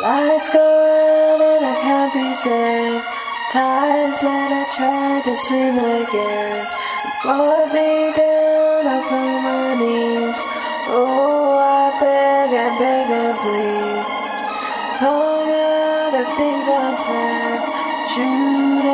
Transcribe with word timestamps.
Lights 0.00 0.48
go 0.50 0.62
out 0.62 1.40
and 1.42 1.66
I 1.66 1.74
can't 1.82 2.12
be 2.14 2.36
safe. 2.46 3.02
Times 3.50 4.20
that 4.20 4.50
I 4.54 4.64
tried 4.78 5.24
to 5.26 5.34
swim 5.34 5.74
against 5.74 6.74
brought 7.26 7.74
me 7.74 8.14
down 8.14 8.86
upon 8.86 9.42
my 9.42 9.74
knees. 9.74 10.38
Oh, 10.86 11.58
I 11.58 11.98
beg, 11.98 12.50
and 12.54 12.78
beg, 12.78 13.10
and 13.10 13.38
plead. 13.42 14.06
Come 15.02 15.50
out 15.50 16.14
of 16.14 16.28
things 16.38 16.68
unsaid. 16.70 17.60
Shooting 18.14 18.87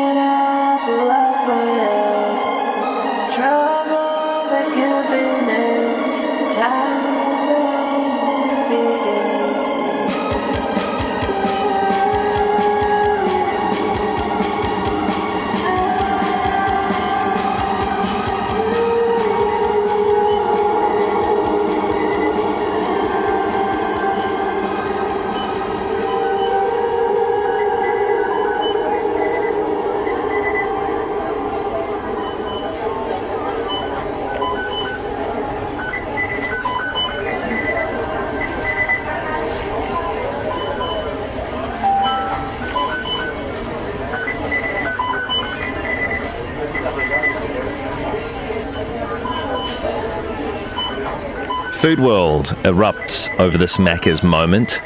Food 51.85 52.01
World 52.01 52.47
erupts 52.63 53.29
over 53.39 53.59
this 53.59 53.77
Macca's 53.77 54.23
moment. 54.23 54.81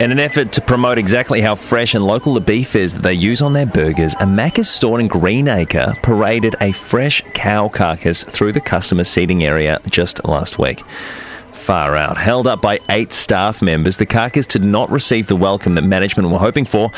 In 0.00 0.10
an 0.10 0.18
effort 0.18 0.50
to 0.52 0.62
promote 0.62 0.96
exactly 0.96 1.42
how 1.42 1.54
fresh 1.54 1.94
and 1.94 2.06
local 2.06 2.32
the 2.32 2.40
beef 2.40 2.74
is 2.74 2.94
that 2.94 3.02
they 3.02 3.12
use 3.12 3.42
on 3.42 3.52
their 3.52 3.66
burgers, 3.66 4.14
a 4.14 4.24
Macca's 4.24 4.70
store 4.70 4.98
in 4.98 5.08
Greenacre 5.08 5.92
paraded 6.02 6.56
a 6.62 6.72
fresh 6.72 7.22
cow 7.34 7.68
carcass 7.68 8.24
through 8.24 8.54
the 8.54 8.62
customer 8.62 9.04
seating 9.04 9.44
area 9.44 9.78
just 9.90 10.24
last 10.24 10.58
week. 10.58 10.82
Far 11.66 11.96
out. 11.96 12.16
Held 12.16 12.46
up 12.46 12.62
by 12.62 12.78
eight 12.90 13.12
staff 13.12 13.60
members, 13.60 13.96
the 13.96 14.06
carcass 14.06 14.46
did 14.46 14.62
not 14.62 14.88
receive 14.88 15.26
the 15.26 15.34
welcome 15.34 15.72
that 15.72 15.82
management 15.82 16.30
were 16.30 16.38
hoping 16.38 16.64
for. 16.64 16.92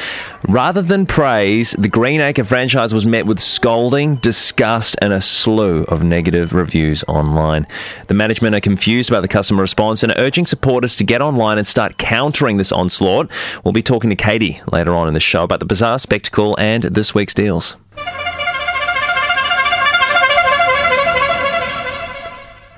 Rather 0.47 0.83
than 0.83 1.07
praise, 1.07 1.71
the 1.79 1.89
Greenacre 1.89 2.45
franchise 2.45 2.93
was 2.93 3.07
met 3.07 3.25
with 3.25 3.41
scolding, 3.41 4.17
disgust, 4.17 4.95
and 5.01 5.15
a 5.15 5.23
slew 5.23 5.85
of 5.85 6.03
negative 6.03 6.53
reviews 6.53 7.03
online. 7.09 7.67
The 8.09 8.15
management 8.15 8.55
are 8.57 8.61
confused 8.61 9.09
about 9.09 9.23
the 9.23 9.29
customer 9.29 9.63
response 9.63 10.03
and 10.03 10.13
are 10.13 10.19
urging 10.19 10.45
supporters 10.45 10.95
to 10.97 11.05
get 11.05 11.23
online 11.23 11.57
and 11.57 11.67
start 11.67 11.97
countering 11.97 12.59
this 12.59 12.71
onslaught. 12.71 13.31
We'll 13.65 13.73
be 13.73 13.83
talking 13.83 14.11
to 14.11 14.17
Katie 14.17 14.61
later 14.71 14.95
on 14.95 15.09
in 15.09 15.15
the 15.15 15.19
show 15.19 15.45
about 15.45 15.61
the 15.61 15.65
bizarre 15.65 15.99
spectacle 15.99 16.55
and 16.59 16.83
this 16.83 17.15
week's 17.15 17.33
deals. 17.33 17.75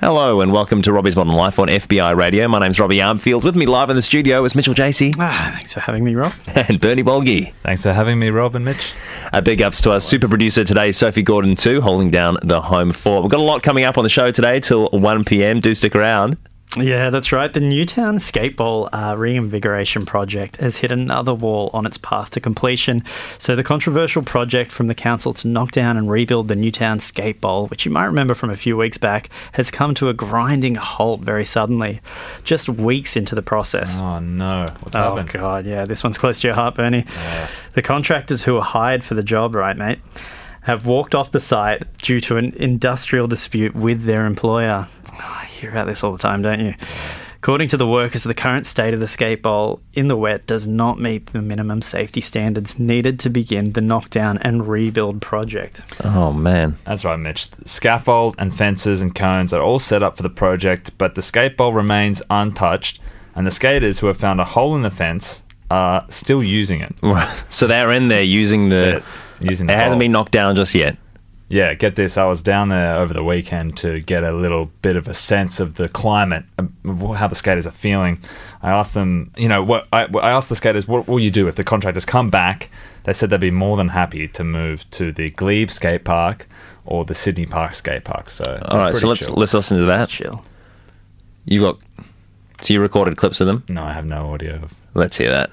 Hello 0.01 0.41
and 0.41 0.51
welcome 0.51 0.81
to 0.81 0.91
Robbie's 0.91 1.15
Modern 1.15 1.35
Life 1.35 1.59
on 1.59 1.67
FBI 1.67 2.15
Radio. 2.15 2.47
My 2.47 2.57
name's 2.57 2.79
Robbie 2.79 2.97
Armfield. 2.97 3.43
With 3.43 3.55
me 3.55 3.67
live 3.67 3.91
in 3.91 3.95
the 3.95 4.01
studio 4.01 4.43
is 4.43 4.55
Mitchell 4.55 4.73
Jacey 4.73 5.13
Ah, 5.19 5.51
thanks 5.53 5.73
for 5.73 5.79
having 5.79 6.03
me, 6.03 6.15
Rob. 6.15 6.33
and 6.55 6.81
Bernie 6.81 7.03
Bolgi. 7.03 7.53
Thanks 7.61 7.83
for 7.83 7.93
having 7.93 8.17
me, 8.17 8.31
Rob 8.31 8.55
and 8.55 8.65
Mitch. 8.65 8.93
A 9.31 9.43
big 9.43 9.61
ups 9.61 9.79
to 9.81 9.91
our 9.91 9.99
super 9.99 10.27
producer 10.27 10.63
today, 10.63 10.91
Sophie 10.91 11.21
Gordon, 11.21 11.55
too, 11.55 11.81
holding 11.81 12.09
down 12.09 12.37
the 12.41 12.59
home 12.61 12.91
fort. 12.91 13.21
We've 13.21 13.29
got 13.29 13.41
a 13.41 13.43
lot 13.43 13.61
coming 13.61 13.83
up 13.83 13.99
on 13.99 14.03
the 14.03 14.09
show 14.09 14.31
today 14.31 14.59
till 14.59 14.89
1 14.89 15.23
p.m. 15.23 15.59
Do 15.59 15.75
stick 15.75 15.95
around. 15.95 16.35
Yeah, 16.77 17.09
that's 17.09 17.33
right. 17.33 17.53
The 17.53 17.59
Newtown 17.59 18.19
Skate 18.19 18.55
Bowl 18.55 18.87
uh, 18.93 19.15
reinvigoration 19.17 20.05
project 20.05 20.57
has 20.57 20.77
hit 20.77 20.91
another 20.91 21.33
wall 21.33 21.69
on 21.73 21.85
its 21.85 21.97
path 21.97 22.29
to 22.31 22.39
completion. 22.39 23.03
So, 23.39 23.57
the 23.57 23.63
controversial 23.63 24.21
project 24.23 24.71
from 24.71 24.87
the 24.87 24.95
council 24.95 25.33
to 25.33 25.47
knock 25.49 25.71
down 25.71 25.97
and 25.97 26.09
rebuild 26.09 26.47
the 26.47 26.55
Newtown 26.55 26.99
Skate 26.99 27.41
Bowl, 27.41 27.67
which 27.67 27.85
you 27.85 27.91
might 27.91 28.05
remember 28.05 28.35
from 28.35 28.49
a 28.49 28.55
few 28.55 28.77
weeks 28.77 28.97
back, 28.97 29.29
has 29.51 29.69
come 29.69 29.93
to 29.95 30.07
a 30.07 30.13
grinding 30.13 30.75
halt 30.75 31.19
very 31.21 31.43
suddenly, 31.43 31.99
just 32.45 32.69
weeks 32.69 33.17
into 33.17 33.35
the 33.35 33.41
process. 33.41 33.99
Oh 33.99 34.19
no, 34.19 34.67
what's 34.79 34.95
Oh 34.95 35.15
happened? 35.15 35.29
Oh, 35.35 35.39
God, 35.39 35.65
yeah, 35.65 35.85
this 35.85 36.03
one's 36.03 36.17
close 36.17 36.39
to 36.39 36.47
your 36.47 36.55
heart, 36.55 36.75
Bernie. 36.75 37.05
The 37.73 37.81
contractors 37.81 38.43
who 38.43 38.53
were 38.53 38.61
hired 38.61 39.03
for 39.03 39.15
the 39.15 39.23
job, 39.23 39.55
right, 39.55 39.75
mate, 39.75 39.99
have 40.61 40.85
walked 40.85 41.15
off 41.15 41.31
the 41.31 41.39
site 41.39 41.83
due 41.97 42.21
to 42.21 42.37
an 42.37 42.53
industrial 42.55 43.27
dispute 43.27 43.75
with 43.75 44.03
their 44.03 44.25
employer. 44.25 44.87
Oh, 45.11 45.45
hear 45.61 45.71
about 45.71 45.87
this 45.87 46.03
all 46.03 46.11
the 46.11 46.17
time, 46.17 46.41
don't 46.41 46.59
you? 46.59 46.73
According 47.37 47.69
to 47.69 47.77
the 47.77 47.87
workers, 47.87 48.23
the 48.23 48.33
current 48.35 48.67
state 48.67 48.93
of 48.93 48.99
the 48.99 49.07
skate 49.07 49.41
bowl 49.41 49.81
in 49.93 50.07
the 50.07 50.15
wet 50.17 50.45
does 50.45 50.67
not 50.67 50.99
meet 50.99 51.27
the 51.33 51.41
minimum 51.41 51.81
safety 51.81 52.21
standards 52.21 52.77
needed 52.77 53.19
to 53.21 53.29
begin 53.29 53.71
the 53.71 53.81
knockdown 53.81 54.37
and 54.39 54.67
rebuild 54.67 55.21
project. 55.21 55.81
Oh, 56.03 56.31
man. 56.31 56.77
That's 56.85 57.03
right, 57.03 57.17
Mitch. 57.17 57.47
Scaffold 57.65 58.35
and 58.37 58.55
fences 58.55 59.01
and 59.01 59.15
cones 59.15 59.53
are 59.53 59.61
all 59.61 59.79
set 59.79 60.03
up 60.03 60.17
for 60.17 60.23
the 60.23 60.29
project, 60.29 60.95
but 60.99 61.15
the 61.15 61.23
skate 61.23 61.57
bowl 61.57 61.73
remains 61.73 62.21
untouched, 62.29 62.99
and 63.35 63.47
the 63.47 63.51
skaters 63.51 63.97
who 63.97 64.07
have 64.07 64.17
found 64.17 64.39
a 64.39 64.45
hole 64.45 64.75
in 64.75 64.83
the 64.83 64.91
fence 64.91 65.41
are 65.71 66.05
still 66.09 66.43
using 66.43 66.81
it. 66.81 66.93
So 67.49 67.65
they're 67.65 67.91
in 67.91 68.07
there 68.07 68.23
using 68.23 68.69
the. 68.69 69.03
using 69.39 69.65
the 69.65 69.73
It 69.73 69.77
the 69.77 69.83
hasn't 69.83 69.99
been 69.99 70.11
knocked 70.11 70.31
down 70.31 70.55
just 70.55 70.75
yet. 70.75 70.95
Yeah, 71.51 71.73
get 71.73 71.97
this. 71.97 72.17
I 72.17 72.23
was 72.23 72.41
down 72.41 72.69
there 72.69 72.95
over 72.95 73.13
the 73.13 73.25
weekend 73.25 73.75
to 73.77 73.99
get 73.99 74.23
a 74.23 74.31
little 74.31 74.71
bit 74.81 74.95
of 74.95 75.09
a 75.09 75.13
sense 75.13 75.59
of 75.59 75.75
the 75.75 75.89
climate, 75.89 76.45
um, 76.57 76.73
of 76.85 77.17
how 77.17 77.27
the 77.27 77.35
skaters 77.35 77.67
are 77.67 77.71
feeling. 77.71 78.19
I 78.61 78.71
asked 78.71 78.93
them, 78.93 79.33
you 79.35 79.49
know, 79.49 79.61
what 79.61 79.85
I, 79.91 80.05
I 80.05 80.31
asked 80.31 80.47
the 80.47 80.55
skaters, 80.55 80.87
what 80.87 81.09
will 81.09 81.19
you 81.19 81.29
do 81.29 81.49
if 81.49 81.55
the 81.55 81.65
contractors 81.65 82.05
come 82.05 82.29
back? 82.29 82.69
They 83.03 83.11
said 83.11 83.31
they'd 83.31 83.41
be 83.41 83.51
more 83.51 83.75
than 83.75 83.89
happy 83.89 84.29
to 84.29 84.45
move 84.45 84.89
to 84.91 85.11
the 85.11 85.29
Glebe 85.31 85.71
skate 85.71 86.05
park 86.05 86.47
or 86.85 87.03
the 87.03 87.15
Sydney 87.15 87.45
Park 87.45 87.73
skate 87.73 88.05
park. 88.05 88.29
So, 88.29 88.61
All 88.69 88.77
right, 88.77 88.95
so 88.95 89.09
let's 89.09 89.29
let's 89.29 89.53
listen 89.53 89.77
to 89.77 89.85
that. 89.85 90.07
Chill. 90.07 90.43
You 91.43 91.59
got. 91.59 91.79
So 92.61 92.73
you 92.73 92.79
recorded 92.79 93.17
clips 93.17 93.41
of 93.41 93.47
them? 93.47 93.65
No, 93.67 93.83
I 93.83 93.91
have 93.91 94.05
no 94.05 94.31
audio. 94.33 94.69
Let's 94.93 95.17
hear 95.17 95.31
that. 95.31 95.51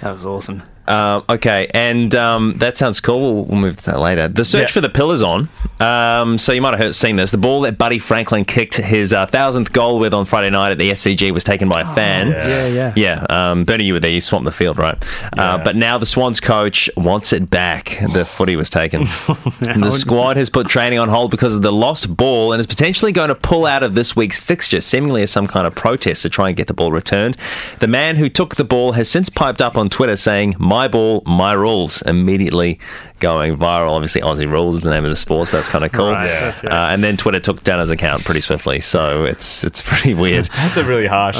That 0.00 0.12
was 0.12 0.26
awesome. 0.26 0.62
Um, 0.88 1.24
okay, 1.28 1.68
and 1.72 2.12
um, 2.16 2.54
that 2.58 2.76
sounds 2.76 3.00
cool. 3.00 3.20
We'll, 3.34 3.44
we'll 3.44 3.60
move 3.60 3.76
to 3.76 3.84
that 3.86 4.00
later. 4.00 4.26
The 4.28 4.44
search 4.44 4.70
Yeah. 4.70 4.72
for 4.74 4.80
the 4.80 4.88
pillars 4.88 5.22
on. 5.22 5.48
Um, 5.78 6.36
so 6.36 6.52
you 6.52 6.60
might 6.60 6.70
have 6.70 6.80
heard, 6.80 6.94
seen 6.94 7.16
this. 7.16 7.30
The 7.30 7.38
ball 7.38 7.60
that 7.62 7.78
Buddy 7.78 7.98
Franklin 7.98 8.44
kicked 8.44 8.74
his 8.76 9.12
uh, 9.12 9.26
thousandth 9.26 9.72
goal 9.72 9.98
with 9.98 10.12
on 10.12 10.26
Friday 10.26 10.50
night 10.50 10.72
at 10.72 10.78
the 10.78 10.90
SCG 10.90 11.30
was 11.32 11.44
taken 11.44 11.68
by 11.68 11.82
a 11.82 11.94
fan. 11.94 12.30
Yeah, 12.30 12.66
yeah. 12.66 12.92
Yeah, 12.96 13.26
um, 13.30 13.64
Bernie, 13.64 13.84
you 13.84 13.92
were 13.94 14.00
there. 14.00 14.10
You 14.10 14.20
swamped 14.20 14.44
the 14.46 14.52
field, 14.52 14.78
right? 14.78 14.96
Uh, 15.38 15.58
but 15.62 15.76
now 15.76 15.96
the 15.96 16.06
Swans 16.06 16.40
coach 16.40 16.90
wants 16.96 17.32
it 17.32 17.48
back. 17.50 17.98
The 18.12 18.24
footy 18.24 18.56
was 18.56 18.68
taken. 18.70 19.06
The 19.60 19.90
squad 19.90 20.36
has 20.36 20.50
put 20.50 20.68
training 20.68 20.98
on 20.98 21.08
hold 21.08 21.30
because 21.30 21.54
of 21.54 21.62
the 21.62 21.72
lost 21.72 22.14
ball 22.16 22.52
and 22.52 22.60
is 22.60 22.66
potentially 22.66 23.12
going 23.12 23.28
to 23.28 23.34
pull 23.34 23.66
out 23.66 23.82
of 23.82 23.94
this 23.94 24.14
week's 24.16 24.38
fixture, 24.38 24.80
seemingly 24.80 25.22
as 25.22 25.30
some 25.30 25.46
kind 25.46 25.66
of 25.66 25.74
protest 25.74 26.22
to 26.22 26.28
try 26.30 26.48
and 26.48 26.56
get 26.56 26.66
the 26.66 26.74
ball 26.74 26.90
returned. 26.92 27.36
The 27.78 27.86
man 27.86 28.16
who 28.16 28.28
took 28.28 28.56
the 28.56 28.64
ball 28.64 28.92
has 28.92 29.08
since 29.08 29.28
piped 29.28 29.62
up 29.62 29.76
on 29.76 29.88
Twitter 29.90 30.16
saying, 30.16 30.56
My 30.70 30.86
ball, 30.86 31.24
my 31.26 31.52
rules, 31.52 32.00
immediately 32.02 32.78
going 33.18 33.56
viral. 33.56 33.90
Obviously, 33.90 34.20
Aussie 34.20 34.48
Rules 34.48 34.76
is 34.76 34.80
the 34.82 34.90
name 34.90 35.04
of 35.04 35.10
the 35.10 35.16
sport, 35.16 35.48
so 35.48 35.56
that's 35.56 35.66
kind 35.66 35.84
of 35.84 35.90
cool. 35.90 36.12
Right, 36.12 36.28
that's. 36.28 36.62
Uh, 36.62 36.68
and 36.92 37.02
then 37.02 37.16
Twitter 37.16 37.40
took 37.40 37.64
down 37.64 37.80
his 37.80 37.90
account 37.90 38.24
pretty 38.24 38.40
swiftly, 38.40 38.78
so 38.78 39.24
it's 39.24 39.64
it's 39.64 39.82
pretty 39.82 40.14
weird. 40.14 40.48
that's 40.54 40.76
a 40.76 40.84
really 40.84 41.08
harsh 41.08 41.36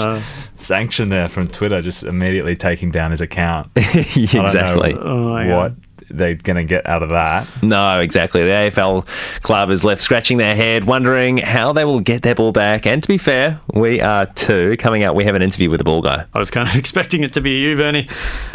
sanction 0.56 1.10
there 1.10 1.28
from 1.28 1.46
Twitter, 1.46 1.80
just 1.80 2.02
immediately 2.02 2.56
taking 2.56 2.90
down 2.90 3.12
his 3.12 3.20
account. 3.20 3.70
I 3.76 3.82
don't 3.82 4.34
know 4.34 4.42
exactly. 4.42 4.94
Oh 4.94 5.28
my 5.28 5.46
what 5.56 5.74
they're 6.10 6.34
going 6.34 6.56
to 6.56 6.64
get 6.64 6.86
out 6.86 7.02
of 7.02 7.08
that. 7.10 7.46
No, 7.62 8.00
exactly. 8.00 8.42
The 8.42 8.48
AFL 8.50 9.06
club 9.42 9.70
is 9.70 9.84
left 9.84 10.02
scratching 10.02 10.38
their 10.38 10.54
head, 10.56 10.84
wondering 10.84 11.38
how 11.38 11.72
they 11.72 11.84
will 11.84 12.00
get 12.00 12.22
their 12.22 12.34
ball 12.34 12.52
back. 12.52 12.86
And 12.86 13.02
to 13.02 13.08
be 13.08 13.18
fair, 13.18 13.60
we 13.74 14.00
are 14.00 14.26
too. 14.26 14.76
Coming 14.78 15.02
out, 15.04 15.14
we 15.14 15.24
have 15.24 15.34
an 15.34 15.42
interview 15.42 15.70
with 15.70 15.78
the 15.78 15.84
ball 15.84 16.02
guy. 16.02 16.24
I 16.34 16.38
was 16.38 16.50
kind 16.50 16.68
of 16.68 16.74
expecting 16.82 17.22
it 17.22 17.32
to 17.34 17.40
be 17.40 17.52
you, 17.52 17.76
Bernie, 17.76 18.08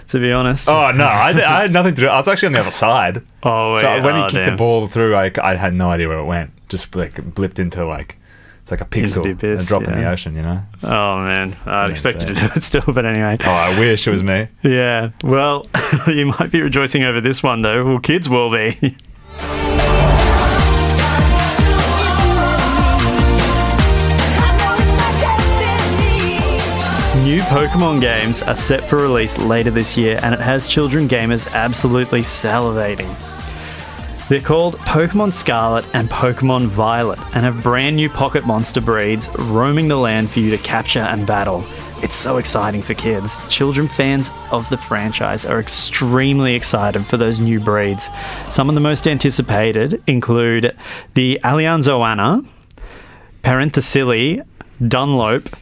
to 0.10 0.20
be 0.20 0.32
honest. 0.32 0.68
Oh 0.70 0.92
no, 0.92 1.06
I, 1.06 1.30
I 1.30 1.62
had 1.64 1.72
nothing 1.74 1.96
to 1.96 2.02
do. 2.02 2.08
I 2.08 2.18
was 2.18 2.28
actually 2.28 2.48
on 2.48 2.54
the 2.54 2.60
other 2.62 2.72
side. 2.72 3.22
Oh, 3.44 3.74
wait. 3.74 3.82
So 3.82 4.02
when 4.02 4.16
he 4.16 4.22
Oh, 4.22 4.26
kicked 4.26 4.34
damn. 4.46 4.52
the 4.54 4.58
ball 4.58 4.88
through, 4.88 5.16
I, 5.16 5.32
I 5.42 5.56
had 5.56 5.74
no 5.74 5.90
idea 5.90 6.08
where 6.08 6.20
it 6.20 6.26
went. 6.26 6.52
Just 6.70 6.96
like 6.96 7.14
blipped 7.16 7.60
into 7.60 7.86
like 7.86 8.18
it's 8.66 8.72
like 8.72 8.82
a 8.82 8.86
pixel, 8.86 9.32
abyss, 9.32 9.64
a 9.64 9.68
drop 9.68 9.84
in 9.84 9.92
the 9.92 10.10
ocean. 10.10 10.36
You 10.36 10.42
know. 10.42 10.60
It's- 10.74 10.84
Oh 10.92 11.20
man, 11.20 11.56
I'd 11.68 11.92
expect 11.92 12.22
you 12.22 12.30
to 12.30 12.34
do 12.34 12.50
it 12.56 12.64
still, 12.64 12.82
but 12.88 13.06
anyway. 13.06 13.38
oh, 13.42 13.50
I 13.52 13.80
wish 13.80 14.08
it 14.08 14.12
was 14.12 14.24
me. 14.24 14.48
Yeah, 14.64 15.12
well, 15.24 15.68
you 16.08 16.26
might 16.26 16.50
be 16.52 16.62
rejoicing 16.62 17.04
over 17.04 17.22
this 17.22 17.44
one 17.44 17.62
though. 17.62 17.86
Well, 17.86 18.00
kids 18.00 18.28
will 18.28 18.50
be. 18.52 18.96
new 27.24 27.42
Pokemon 27.44 28.02
games 28.02 28.44
are 28.44 28.56
set 28.56 28.84
for 28.88 28.98
release 28.98 29.36
later 29.40 29.72
this 29.72 29.98
year, 29.98 30.20
and 30.22 30.36
it 30.36 30.40
has 30.40 30.68
children 30.68 31.08
gamers 31.08 31.52
absolutely 31.54 32.22
salivating. 32.22 33.10
They're 34.28 34.42
called 34.42 34.78
Pokemon 34.78 35.34
Scarlet 35.34 35.86
and 35.94 36.10
Pokemon 36.10 36.70
Violet, 36.70 37.20
and 37.36 37.46
have 37.46 37.62
brand 37.62 37.96
new 37.96 38.10
pocket 38.10 38.44
monster 38.44 38.82
breeds 38.82 39.30
roaming 39.38 39.88
the 39.88 39.98
land 39.98 40.32
for 40.32 40.40
you 40.40 40.50
to 40.50 40.58
capture 40.58 41.00
and 41.00 41.28
battle. 41.28 41.64
It's 42.02 42.16
so 42.16 42.38
exciting 42.38 42.82
for 42.82 42.96
kids. 42.96 43.40
Children 43.50 43.88
fans 43.88 44.32
of 44.52 44.68
the 44.72 44.78
franchise 44.78 45.46
are 45.46 45.60
extremely 45.60 46.56
excited 46.56 47.06
for 47.06 47.18
those 47.18 47.40
new 47.40 47.60
breeds. 47.60 48.10
Some 48.50 48.68
of 48.68 48.74
the 48.74 48.82
most 48.82 49.08
anticipated 49.08 50.02
include 50.08 50.76
the 51.14 51.40
Alianzoana, 51.44 52.48
Parenthesili, 53.44 54.44
Dunlop, 54.88 55.56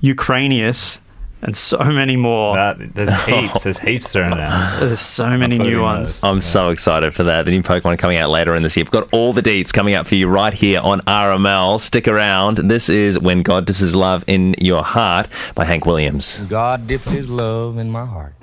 Ukrainius, 0.00 1.00
and 1.44 1.56
so 1.56 1.78
many 1.84 2.16
more. 2.16 2.56
That, 2.56 2.94
there's 2.94 3.12
heaps. 3.24 3.62
There's 3.62 3.78
heaps 3.78 4.10
thrown 4.12 4.38
out. 4.40 4.80
There's 4.80 4.98
so 5.00 5.28
many 5.36 5.58
new 5.58 5.82
ones. 5.82 6.20
those. 6.20 6.24
I'm 6.24 6.40
so 6.40 6.70
excited 6.70 7.14
for 7.14 7.22
that. 7.24 7.44
The 7.44 7.50
new 7.50 7.62
Pokemon 7.62 7.98
coming 7.98 8.16
out 8.16 8.30
later 8.30 8.56
in 8.56 8.62
this 8.62 8.76
year. 8.76 8.84
We've 8.84 8.90
got 8.90 9.08
all 9.12 9.32
the 9.32 9.42
deets 9.42 9.72
coming 9.72 9.94
up 9.94 10.06
for 10.06 10.14
you 10.14 10.26
right 10.26 10.54
here 10.54 10.80
on 10.80 11.00
RML. 11.02 11.80
Stick 11.80 12.08
around. 12.08 12.58
This 12.58 12.88
is 12.88 13.18
When 13.18 13.42
God 13.42 13.66
Dips 13.66 13.80
His 13.80 13.94
Love 13.94 14.24
in 14.26 14.54
Your 14.58 14.82
Heart 14.82 15.28
by 15.54 15.64
Hank 15.64 15.84
Williams. 15.84 16.40
God 16.48 16.86
dips 16.86 17.08
his 17.10 17.28
love 17.28 17.78
in 17.78 17.90
my 17.90 18.06
heart. 18.06 18.34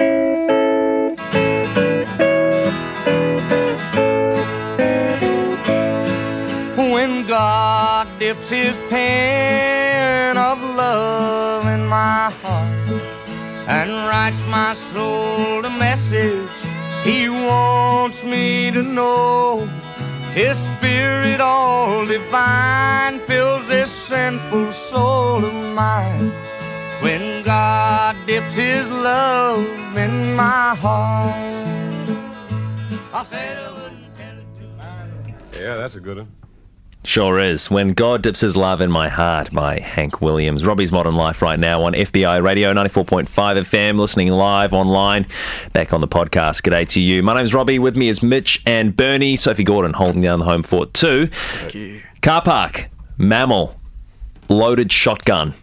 When 6.78 7.26
God 7.26 8.08
dips 8.20 8.50
his 8.50 8.78
pen 8.90 10.38
of 10.38 10.60
love 10.62 11.66
in 11.68 11.86
my 11.88 12.30
heart 12.30 12.81
and 13.72 13.92
writes 14.10 14.42
my 14.48 14.74
soul 14.74 15.64
a 15.66 15.70
message 15.70 16.58
he 17.06 17.30
wants 17.30 18.22
me 18.22 18.70
to 18.70 18.84
know. 18.84 19.66
His 20.34 20.58
spirit 20.58 21.40
all 21.40 22.06
divine 22.06 23.20
fills 23.22 23.66
this 23.70 23.90
sinful 23.90 24.74
soul 24.74 25.46
of 25.46 25.54
mine. 25.74 26.32
When 27.02 27.44
God 27.44 28.18
dips 28.28 28.56
his 28.56 28.88
love 28.90 29.66
in 29.98 30.36
my 30.36 30.76
heart. 30.76 31.34
I 33.14 33.24
said 33.24 33.58
I 33.58 33.72
wouldn't 33.72 34.16
tell 34.18 34.38
it 34.38 35.54
to 35.54 35.60
Yeah, 35.60 35.78
that's 35.78 35.96
a 35.96 36.02
good 36.02 36.18
one. 36.18 36.41
Sure 37.04 37.40
is. 37.40 37.72
When 37.72 37.94
God 37.94 38.22
Dips 38.22 38.42
His 38.42 38.56
Love 38.56 38.80
in 38.80 38.92
My 38.92 39.10
Heart 39.10 39.52
by 39.52 39.80
Hank 39.80 40.22
Williams. 40.22 40.64
Robbie's 40.64 40.92
Modern 40.92 41.16
Life 41.16 41.42
right 41.42 41.58
now 41.58 41.82
on 41.84 41.94
FBI 41.94 42.44
Radio 42.44 42.74
94.5 42.74 43.26
FM, 43.28 43.98
listening 44.00 44.28
live 44.30 44.72
online, 44.72 45.26
back 45.74 45.94
on 45.94 46.02
the 46.02 46.08
podcast. 46.08 46.62
G'day 46.62 46.88
to 46.90 47.02
you. 47.02 47.24
My 47.24 47.34
name's 47.34 47.56
Robbie. 47.56 47.80
With 47.80 47.96
me 47.96 48.08
is 48.08 48.22
Mitch 48.22 48.62
and 48.68 48.96
Bernie. 48.96 49.36
Sophie 49.36 49.64
Gordon 49.64 49.94
holding 49.94 50.22
down 50.22 50.40
the 50.40 50.46
home 50.46 50.62
fort 50.62 50.94
too. 50.94 51.28
Thank 51.54 51.74
you. 51.74 52.04
Car 52.22 52.44
park, 52.44 52.88
mammal, 53.18 53.76
loaded 54.48 54.92
shotgun, 54.92 55.56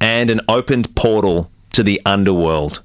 and 0.00 0.28
an 0.28 0.40
opened 0.48 0.92
portal 0.96 1.52
to 1.72 1.84
the 1.84 2.02
underworld. 2.04 2.82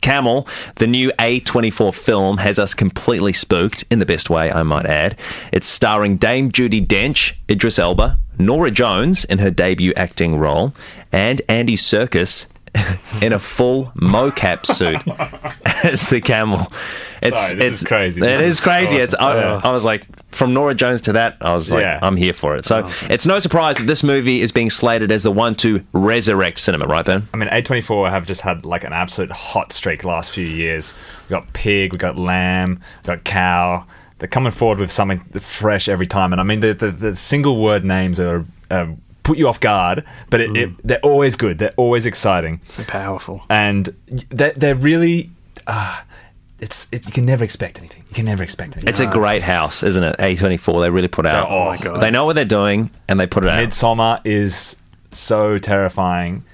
Camel, 0.00 0.48
the 0.76 0.86
new 0.86 1.10
A24 1.18 1.94
film, 1.94 2.38
has 2.38 2.58
us 2.58 2.74
completely 2.74 3.32
spooked, 3.32 3.84
in 3.90 3.98
the 3.98 4.06
best 4.06 4.30
way, 4.30 4.50
I 4.52 4.62
might 4.62 4.86
add. 4.86 5.18
It's 5.52 5.66
starring 5.66 6.16
Dame 6.16 6.50
Judi 6.50 6.86
Dench, 6.86 7.34
Idris 7.48 7.78
Elba, 7.78 8.18
Norah 8.38 8.70
Jones 8.70 9.24
in 9.24 9.38
her 9.38 9.50
debut 9.50 9.92
acting 9.96 10.36
role, 10.36 10.74
and 11.12 11.40
Andy 11.48 11.76
Serkis 11.76 12.46
in 13.22 13.32
a 13.32 13.38
full 13.38 13.92
mocap 13.96 14.66
suit 14.66 15.00
as 15.84 16.06
the 16.06 16.20
camel. 16.20 16.66
It's 17.22 17.48
Sorry, 17.50 17.62
it's 17.62 17.84
crazy. 17.84 18.20
It 18.20 18.28
is 18.42 18.42
is 18.42 18.60
crazy. 18.60 18.96
awesome. 18.96 19.04
It's 19.04 19.14
I, 19.14 19.36
Yeah. 19.36 19.60
I 19.64 19.72
was 19.72 19.84
like 19.84 20.06
from 20.32 20.52
Norah 20.52 20.74
Jones 20.74 21.00
to 21.02 21.12
that. 21.12 21.36
I 21.40 21.54
was 21.54 21.70
like 21.70 21.80
Yeah. 21.80 21.98
I'm 22.02 22.16
here 22.16 22.34
for 22.34 22.56
it. 22.56 22.64
So 22.66 22.88
it's 23.08 23.24
no 23.26 23.38
surprise 23.38 23.76
that 23.76 23.86
this 23.86 24.02
movie 24.02 24.42
is 24.42 24.52
being 24.52 24.68
slated 24.70 25.10
as 25.10 25.22
the 25.22 25.32
one 25.32 25.54
to 25.56 25.84
resurrect 25.92 26.60
cinema, 26.60 26.86
right, 26.86 27.04
Ben? 27.04 27.26
I 27.32 27.36
mean, 27.38 27.48
A24 27.48 28.10
have 28.10 28.26
just 28.26 28.42
had 28.42 28.64
like 28.66 28.84
an 28.84 28.92
absolute 28.92 29.30
hot 29.30 29.72
streak 29.72 30.04
last 30.04 30.30
few 30.30 30.46
years. 30.46 30.92
We 31.28 31.34
got 31.34 31.50
pig, 31.54 31.92
we 31.92 31.98
got 31.98 32.16
lamb, 32.18 32.80
we 33.02 33.06
got 33.06 33.24
cow. 33.24 33.86
They're 34.18 34.28
coming 34.28 34.52
forward 34.52 34.78
with 34.78 34.90
something 34.90 35.20
fresh 35.40 35.88
every 35.88 36.06
time. 36.06 36.32
And 36.32 36.40
I 36.40 36.44
mean, 36.44 36.60
the, 36.60 36.72
the, 36.74 36.90
the 36.90 37.16
single 37.16 37.62
word 37.62 37.84
names 37.84 38.18
are 38.20 38.46
uh, 38.70 38.86
put 39.26 39.36
you 39.38 39.48
off 39.48 39.60
guard, 39.60 40.04
but 40.30 40.40
it, 40.40 40.56
it, 40.56 40.86
they're 40.86 41.00
always 41.00 41.34
good. 41.34 41.58
They're 41.58 41.74
always 41.76 42.06
exciting. 42.06 42.60
So 42.68 42.84
powerful. 42.84 43.42
And 43.50 43.94
they're, 44.30 44.52
they're 44.52 44.76
really. 44.76 45.30
Uh, 45.66 46.00
it's, 46.60 46.86
it's 46.90 47.06
you 47.06 47.12
can 47.12 47.26
never 47.26 47.44
expect 47.44 47.78
anything. 47.78 48.02
You 48.08 48.14
can 48.14 48.24
never 48.24 48.42
expect 48.42 48.76
anything. 48.76 48.88
It's 48.88 49.00
a 49.00 49.06
great 49.06 49.42
house, 49.42 49.82
isn't 49.82 50.02
it? 50.02 50.16
A24. 50.16 50.80
They 50.80 50.90
really 50.90 51.08
put 51.08 51.26
out. 51.26 51.50
Oh 51.50 51.66
my 51.66 51.76
God. 51.76 52.00
They 52.00 52.10
know 52.10 52.24
what 52.24 52.34
they're 52.34 52.44
doing 52.46 52.88
and 53.08 53.20
they 53.20 53.26
put 53.26 53.44
it 53.44 53.50
out. 53.50 53.62
Midsommar 53.62 54.20
is 54.24 54.76
so 55.12 55.58
terrifying, 55.58 56.44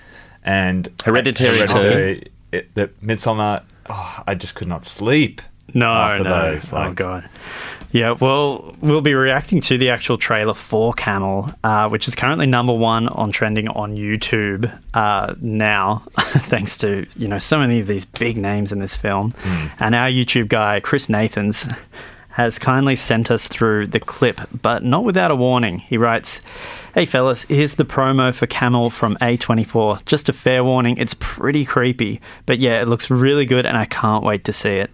and 0.45 0.89
Hereditary 1.05 1.67
too. 1.67 1.75
Hereditary, 1.75 2.33
it, 2.53 2.75
the 2.75 2.89
Midsommar, 3.05 3.63
oh, 3.89 4.23
I 4.27 4.35
just 4.35 4.55
could 4.55 4.69
not 4.69 4.85
sleep. 4.85 5.41
No, 5.75 5.91
after 5.93 6.25
no. 6.25 6.53
those, 6.53 6.73
oh 6.73 6.77
like- 6.77 6.95
god. 6.97 7.29
Yeah, 7.93 8.13
well, 8.13 8.75
we'll 8.81 9.03
be 9.03 9.13
reacting 9.13 9.61
to 9.63 9.77
the 9.77 9.91
actual 9.91 10.17
trailer 10.17 10.55
for 10.55 10.95
Camel, 10.95 11.53
uh, 11.63 11.91
which 11.91 12.09
is 12.09 12.15
currently 12.15 12.47
number 12.47 12.73
one 12.73 13.07
on 13.09 13.33
trending 13.33 13.69
on 13.69 13.97
YouTube 13.97 14.73
uh, 14.95 15.35
now, 15.43 16.03
thanks 16.19 16.79
to 16.79 17.07
you 17.17 17.29
know 17.29 17.39
so 17.39 17.59
many 17.59 17.81
of 17.81 17.87
these 17.87 18.07
big 18.07 18.39
names 18.39 18.73
in 18.73 18.79
this 18.79 18.97
film. 18.97 19.35
And 19.79 19.95
our 19.95 20.09
YouTube 20.09 20.49
guy 20.49 20.81
Chris 20.81 21.11
Nathans 21.11 21.69
has 22.33 22.59
kindly 22.59 22.97
sent 22.97 23.31
us 23.31 23.47
through 23.49 23.87
the 23.89 24.01
clip, 24.01 24.41
but 24.63 24.83
not 24.85 25.05
without 25.05 25.31
a 25.31 25.37
warning. 25.37 25.79
He 25.79 25.97
writes. 25.97 26.41
Hey 26.95 27.07
fellas, 27.07 27.45
here's 27.45 27.77
the 27.77 27.87
promo 27.87 28.35
for 28.35 28.47
Camel 28.47 28.91
from 28.91 29.17
A24. 29.23 30.05
Just 30.05 30.29
a 30.29 30.33
fair 30.35 30.63
warning, 30.63 30.99
it's 30.99 31.15
pretty 31.21 31.65
creepy, 31.65 32.21
but 32.45 32.59
yeah, 32.59 32.83
it 32.83 32.87
looks 32.89 33.09
really 33.09 33.47
good 33.47 33.65
and 33.65 33.79
I 33.79 33.87
can't 33.87 34.23
wait 34.23 34.45
to 34.45 34.53
see 34.53 34.73
it. 34.77 34.91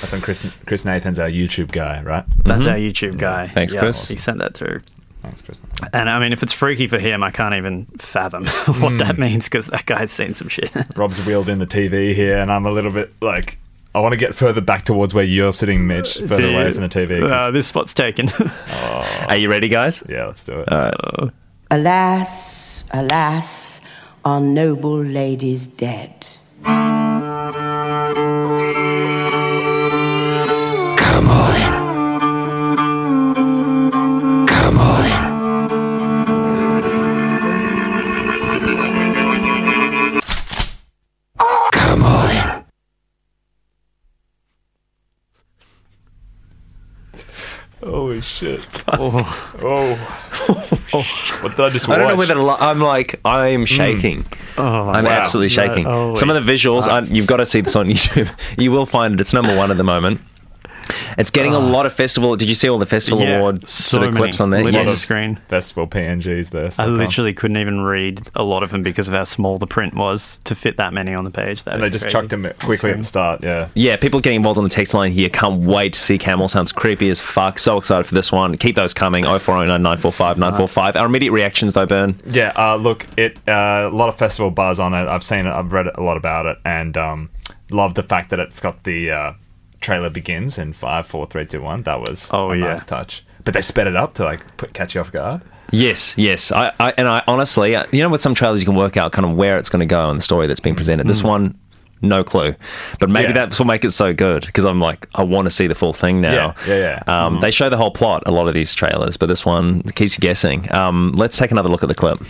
That's 0.00 0.12
when 0.12 0.22
Chris 0.22 0.46
Chris 0.64 0.86
Nathan's 0.86 1.18
our 1.18 1.28
YouTube 1.28 1.70
guy, 1.70 2.00
right? 2.02 2.24
That's 2.46 2.66
our 2.66 2.76
YouTube 2.76 3.18
guy. 3.18 3.44
Mm-hmm. 3.44 3.52
Thanks, 3.54 3.72
Yeah, 3.74 3.80
Chris. 3.80 4.08
He 4.08 4.16
sent 4.16 4.38
that 4.38 4.54
through. 4.54 4.80
Thanks, 5.20 5.42
Chris. 5.42 5.60
And 5.92 6.08
I 6.08 6.18
mean, 6.18 6.32
if 6.32 6.42
it's 6.42 6.54
freaky 6.54 6.88
for 6.88 6.98
him, 6.98 7.22
I 7.22 7.30
can't 7.30 7.54
even 7.54 7.84
fathom 7.98 8.46
what 8.80 8.96
that 8.96 9.16
Hmm. 9.16 9.20
means 9.20 9.44
because 9.44 9.66
that 9.66 9.84
guy's 9.84 10.10
seen 10.10 10.32
some 10.32 10.48
shit. 10.48 10.72
Rob's 10.96 11.20
wheeled 11.26 11.50
in 11.50 11.58
the 11.58 11.66
TV 11.66 12.14
here, 12.14 12.38
and 12.38 12.50
I'm 12.50 12.64
a 12.64 12.72
little 12.72 12.90
bit 12.92 13.12
like. 13.20 13.58
I 13.94 14.00
want 14.00 14.12
to 14.12 14.16
get 14.16 14.34
further 14.34 14.60
back 14.62 14.84
towards 14.84 15.12
where 15.12 15.24
you're 15.24 15.52
sitting, 15.52 15.86
Mitch, 15.86 16.16
further 16.16 16.36
Do 16.36 16.54
away 16.54 16.72
from 16.72 16.82
the 16.82 16.88
TV. 16.88 17.30
Uh, 17.30 17.50
this 17.50 17.66
spot's 17.66 17.92
taken. 17.92 18.28
Are 19.28 19.36
you 19.36 19.50
ready, 19.50 19.68
guys? 19.68 20.02
yeah, 20.08 20.26
let's 20.26 20.44
do 20.44 20.64
it. 20.66 21.32
Alas, 21.70 22.84
alas, 22.92 23.80
our 24.24 24.40
noble 24.40 25.02
lady's 25.02 25.66
dead. 25.66 26.26
Shit! 48.22 48.64
oh, 48.88 49.54
oh. 49.62 50.78
oh, 50.94 51.38
what 51.42 51.56
did 51.56 51.60
I 51.64 51.70
just 51.70 51.88
I 51.88 51.96
don't 51.96 52.08
know 52.08 52.16
watch? 52.16 52.28
whether 52.28 52.40
li- 52.42 52.56
I'm 52.58 52.80
like 52.80 53.20
I'm 53.24 53.60
hmm. 53.60 53.64
shaking. 53.66 54.24
oh 54.58 54.88
I'm 54.88 55.04
God. 55.04 55.12
absolutely 55.12 55.54
No, 55.56 55.62
shaking. 55.66 55.86
oh, 55.86 56.14
Some 56.14 56.30
of 56.30 56.44
the 56.44 56.52
visuals, 56.52 56.84
I, 56.84 56.98
uh, 56.98 57.04
you've 57.04 57.26
got 57.26 57.36
to 57.38 57.46
see 57.46 57.60
this 57.60 57.76
on 57.76 57.86
YouTube. 57.90 58.30
You 58.58 58.70
will 58.72 58.86
find 58.86 59.14
it. 59.14 59.20
It's 59.20 59.32
number 59.32 59.54
one 59.56 59.70
at 59.70 59.76
the 59.76 59.84
moment. 59.84 60.20
It's 61.18 61.30
getting 61.30 61.52
a 61.54 61.58
lot 61.58 61.86
of 61.86 61.92
festival. 61.92 62.36
Did 62.36 62.48
you 62.48 62.54
see 62.54 62.68
all 62.68 62.78
the 62.78 62.86
festival 62.86 63.20
Yeah, 63.20 63.38
award 63.38 63.66
so 63.68 63.98
sort 63.98 64.08
of 64.08 64.14
clips 64.14 64.40
on 64.40 64.50
there? 64.50 64.62
many. 64.64 64.76
Lit 64.76 64.86
Yes. 64.88 64.98
screen. 64.98 65.38
Festival 65.48 65.86
PNGs 65.86 66.50
there. 66.50 66.66
I 66.66 66.68
so 66.70 66.82
far. 66.84 66.88
literally 66.88 67.32
couldn't 67.32 67.56
even 67.58 67.80
read 67.82 68.22
a 68.34 68.42
lot 68.42 68.62
of 68.62 68.70
them 68.70 68.82
because 68.82 69.08
of 69.08 69.14
how 69.14 69.24
small 69.24 69.58
the 69.58 69.66
print 69.66 69.94
was 69.94 70.40
to 70.44 70.54
fit 70.54 70.76
that 70.78 70.92
many 70.92 71.14
on 71.14 71.24
the 71.24 71.30
page. 71.30 71.64
That 71.64 71.74
And 71.74 71.82
they 71.82 71.90
just 71.90 72.04
crazy. 72.04 72.12
chucked 72.12 72.30
them 72.30 72.46
quickly 72.60 72.90
at 72.90 72.98
the 72.98 73.04
start. 73.04 73.40
Yeah. 73.42 73.68
Yeah, 73.74 73.96
people 73.96 74.20
getting 74.20 74.36
involved 74.36 74.58
on 74.58 74.64
the 74.64 74.70
text 74.70 74.94
line 74.94 75.12
here. 75.12 75.28
Can't 75.28 75.60
wait 75.62 75.92
to 75.94 76.00
see 76.00 76.18
Camel. 76.18 76.48
Sounds 76.48 76.72
creepy 76.72 77.10
as 77.10 77.20
fuck. 77.20 77.58
So 77.58 77.76
excited 77.78 78.06
for 78.06 78.14
this 78.14 78.32
one. 78.32 78.56
Keep 78.56 78.76
those 78.76 78.94
coming. 78.94 79.24
0409 79.24 79.82
945 79.82 80.38
945. 80.38 80.96
Our 80.96 81.06
immediate 81.06 81.32
reactions, 81.32 81.74
though, 81.74 81.86
Burn. 81.86 82.18
Yeah, 82.30 82.52
uh, 82.56 82.76
look, 82.76 83.06
it 83.16 83.36
uh, 83.48 83.88
a 83.90 83.94
lot 83.94 84.08
of 84.08 84.16
festival 84.16 84.50
buzz 84.50 84.80
on 84.80 84.94
it. 84.94 85.06
I've 85.08 85.24
seen 85.24 85.46
it, 85.46 85.52
I've 85.52 85.72
read 85.72 85.86
a 85.94 86.00
lot 86.02 86.16
about 86.16 86.46
it, 86.46 86.58
and 86.64 86.96
um, 86.96 87.30
love 87.70 87.94
the 87.94 88.02
fact 88.02 88.30
that 88.30 88.38
it's 88.38 88.60
got 88.60 88.82
the 88.84 89.10
uh, 89.10 89.32
trailer 89.82 90.08
begins 90.10 90.56
in 90.58 90.72
five, 90.72 91.06
four, 91.06 91.26
three, 91.26 91.44
two, 91.44 91.60
one. 91.62 91.82
That 91.82 92.00
was 92.00 92.30
Oh, 92.32 92.52
a 92.52 92.56
yeah. 92.56 92.68
nice 92.68 92.84
touch. 92.84 93.24
But 93.44 93.54
they 93.54 93.60
sped 93.60 93.86
it 93.88 93.96
up 93.96 94.14
to 94.14 94.24
like 94.24 94.56
put, 94.56 94.72
catch 94.72 94.94
you 94.94 95.00
off 95.00 95.12
guard. 95.12 95.42
Yes, 95.72 96.16
yes. 96.16 96.52
I, 96.52 96.72
I 96.80 96.92
and 96.96 97.08
I 97.08 97.22
honestly, 97.26 97.74
uh, 97.74 97.84
you 97.92 98.00
know, 98.02 98.08
with 98.08 98.20
some 98.20 98.34
trailers 98.34 98.60
you 98.60 98.66
can 98.66 98.74
work 98.76 98.96
out 98.96 99.12
kind 99.12 99.24
of 99.26 99.36
where 99.36 99.58
it's 99.58 99.68
going 99.68 99.80
to 99.80 99.86
go 99.86 100.10
in 100.10 100.16
the 100.16 100.22
story 100.22 100.46
that's 100.46 100.60
being 100.60 100.76
presented. 100.76 101.06
This 101.08 101.22
one, 101.24 101.58
no 102.02 102.22
clue. 102.22 102.54
But 103.00 103.08
maybe 103.10 103.28
Yeah. 103.28 103.32
that's 103.46 103.58
what 103.58 103.66
make 103.66 103.84
it 103.84 103.92
so 103.92 104.12
good 104.12 104.44
because 104.46 104.64
I'm 104.64 104.80
like, 104.80 105.08
I 105.14 105.22
want 105.22 105.46
to 105.46 105.50
see 105.50 105.66
the 105.66 105.74
full 105.74 105.92
thing 105.92 106.20
now. 106.20 106.54
Yeah, 106.66 106.74
yeah, 106.74 107.02
yeah. 107.08 107.26
Um, 107.26 107.40
They 107.40 107.50
show 107.50 107.68
the 107.70 107.76
whole 107.76 107.90
plot. 107.90 108.22
A 108.26 108.30
lot 108.30 108.48
of 108.48 108.54
these 108.54 108.74
trailers, 108.74 109.16
but 109.16 109.26
this 109.26 109.44
one 109.46 109.82
keeps 109.94 110.14
you 110.16 110.20
guessing. 110.20 110.72
Um, 110.74 111.12
let's 111.16 111.36
take 111.38 111.50
another 111.50 111.68
look 111.70 111.82
at 111.82 111.88
the 111.88 111.94
clip. 111.94 112.20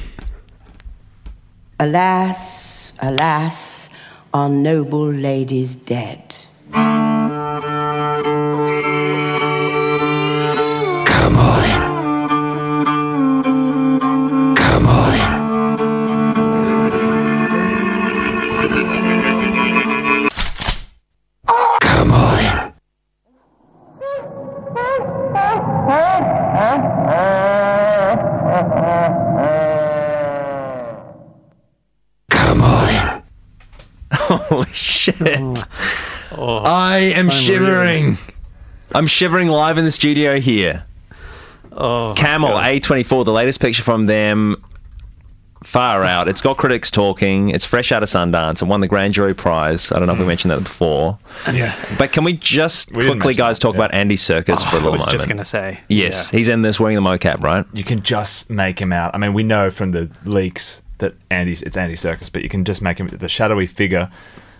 Alas, 1.80 2.92
alas, 3.02 3.88
our 4.32 4.48
noble 4.48 5.10
lady's 5.12 5.74
dead. 5.74 6.36
Oh, 36.62 36.66
I 36.66 36.98
am 36.98 37.28
shivering. 37.28 38.18
I'm 38.92 39.08
shivering 39.08 39.48
live 39.48 39.78
in 39.78 39.84
the 39.84 39.90
studio 39.90 40.38
here. 40.38 40.84
oh, 41.72 42.14
Camel 42.16 42.50
A24, 42.50 43.24
the 43.24 43.32
latest 43.32 43.58
picture 43.58 43.82
from 43.82 44.06
them. 44.06 44.62
Far 45.64 46.04
out. 46.04 46.28
It's 46.28 46.40
got 46.40 46.58
critics 46.58 46.88
talking. 46.88 47.48
It's 47.48 47.64
fresh 47.64 47.90
out 47.90 48.04
of 48.04 48.08
Sundance. 48.08 48.62
It 48.62 48.66
won 48.66 48.80
the 48.80 48.86
Grand 48.86 49.12
Jury 49.12 49.34
Prize. 49.34 49.90
I 49.90 49.98
don't 49.98 50.06
know 50.06 50.12
if 50.12 50.20
we 50.20 50.24
hmm. 50.24 50.28
mentioned 50.28 50.52
that 50.52 50.62
before. 50.62 51.18
Yeah. 51.52 51.76
But 51.98 52.12
can 52.12 52.22
we 52.22 52.34
just 52.34 52.92
We 52.92 53.02
didn't 53.02 53.14
quickly, 53.14 53.30
mention 53.30 53.38
guys, 53.38 53.58
talk 53.58 53.74
yeah. 53.74 53.80
about 53.80 53.94
Andy 53.94 54.16
Serkis 54.16 54.58
oh, 54.58 54.70
for 54.70 54.76
a 54.76 54.80
I 54.80 54.82
little 54.82 54.82
moment? 54.82 54.84
I 54.84 54.90
was 54.92 55.00
moment? 55.00 55.18
just 55.18 55.26
going 55.26 55.38
to 55.38 55.44
say. 55.44 55.80
Yes, 55.88 56.30
he's 56.30 56.46
in 56.46 56.62
this 56.62 56.78
wearing 56.78 56.94
the 56.94 57.02
mocap, 57.02 57.42
right? 57.42 57.66
You 57.72 57.82
can 57.82 58.04
just 58.04 58.50
make 58.50 58.80
him 58.80 58.92
out. 58.92 59.16
I 59.16 59.18
mean, 59.18 59.34
we 59.34 59.42
know 59.42 59.68
from 59.68 59.90
the 59.90 60.08
leaks 60.24 60.80
that 60.98 61.14
Andy's 61.30 61.62
it's 61.62 61.76
Andy 61.76 61.96
Serkis, 61.96 62.30
but 62.30 62.42
you 62.42 62.48
can 62.48 62.64
just 62.64 62.82
make 62.82 62.98
him 62.98 63.08
the 63.08 63.28
shadowy 63.28 63.66
figure 63.66 64.12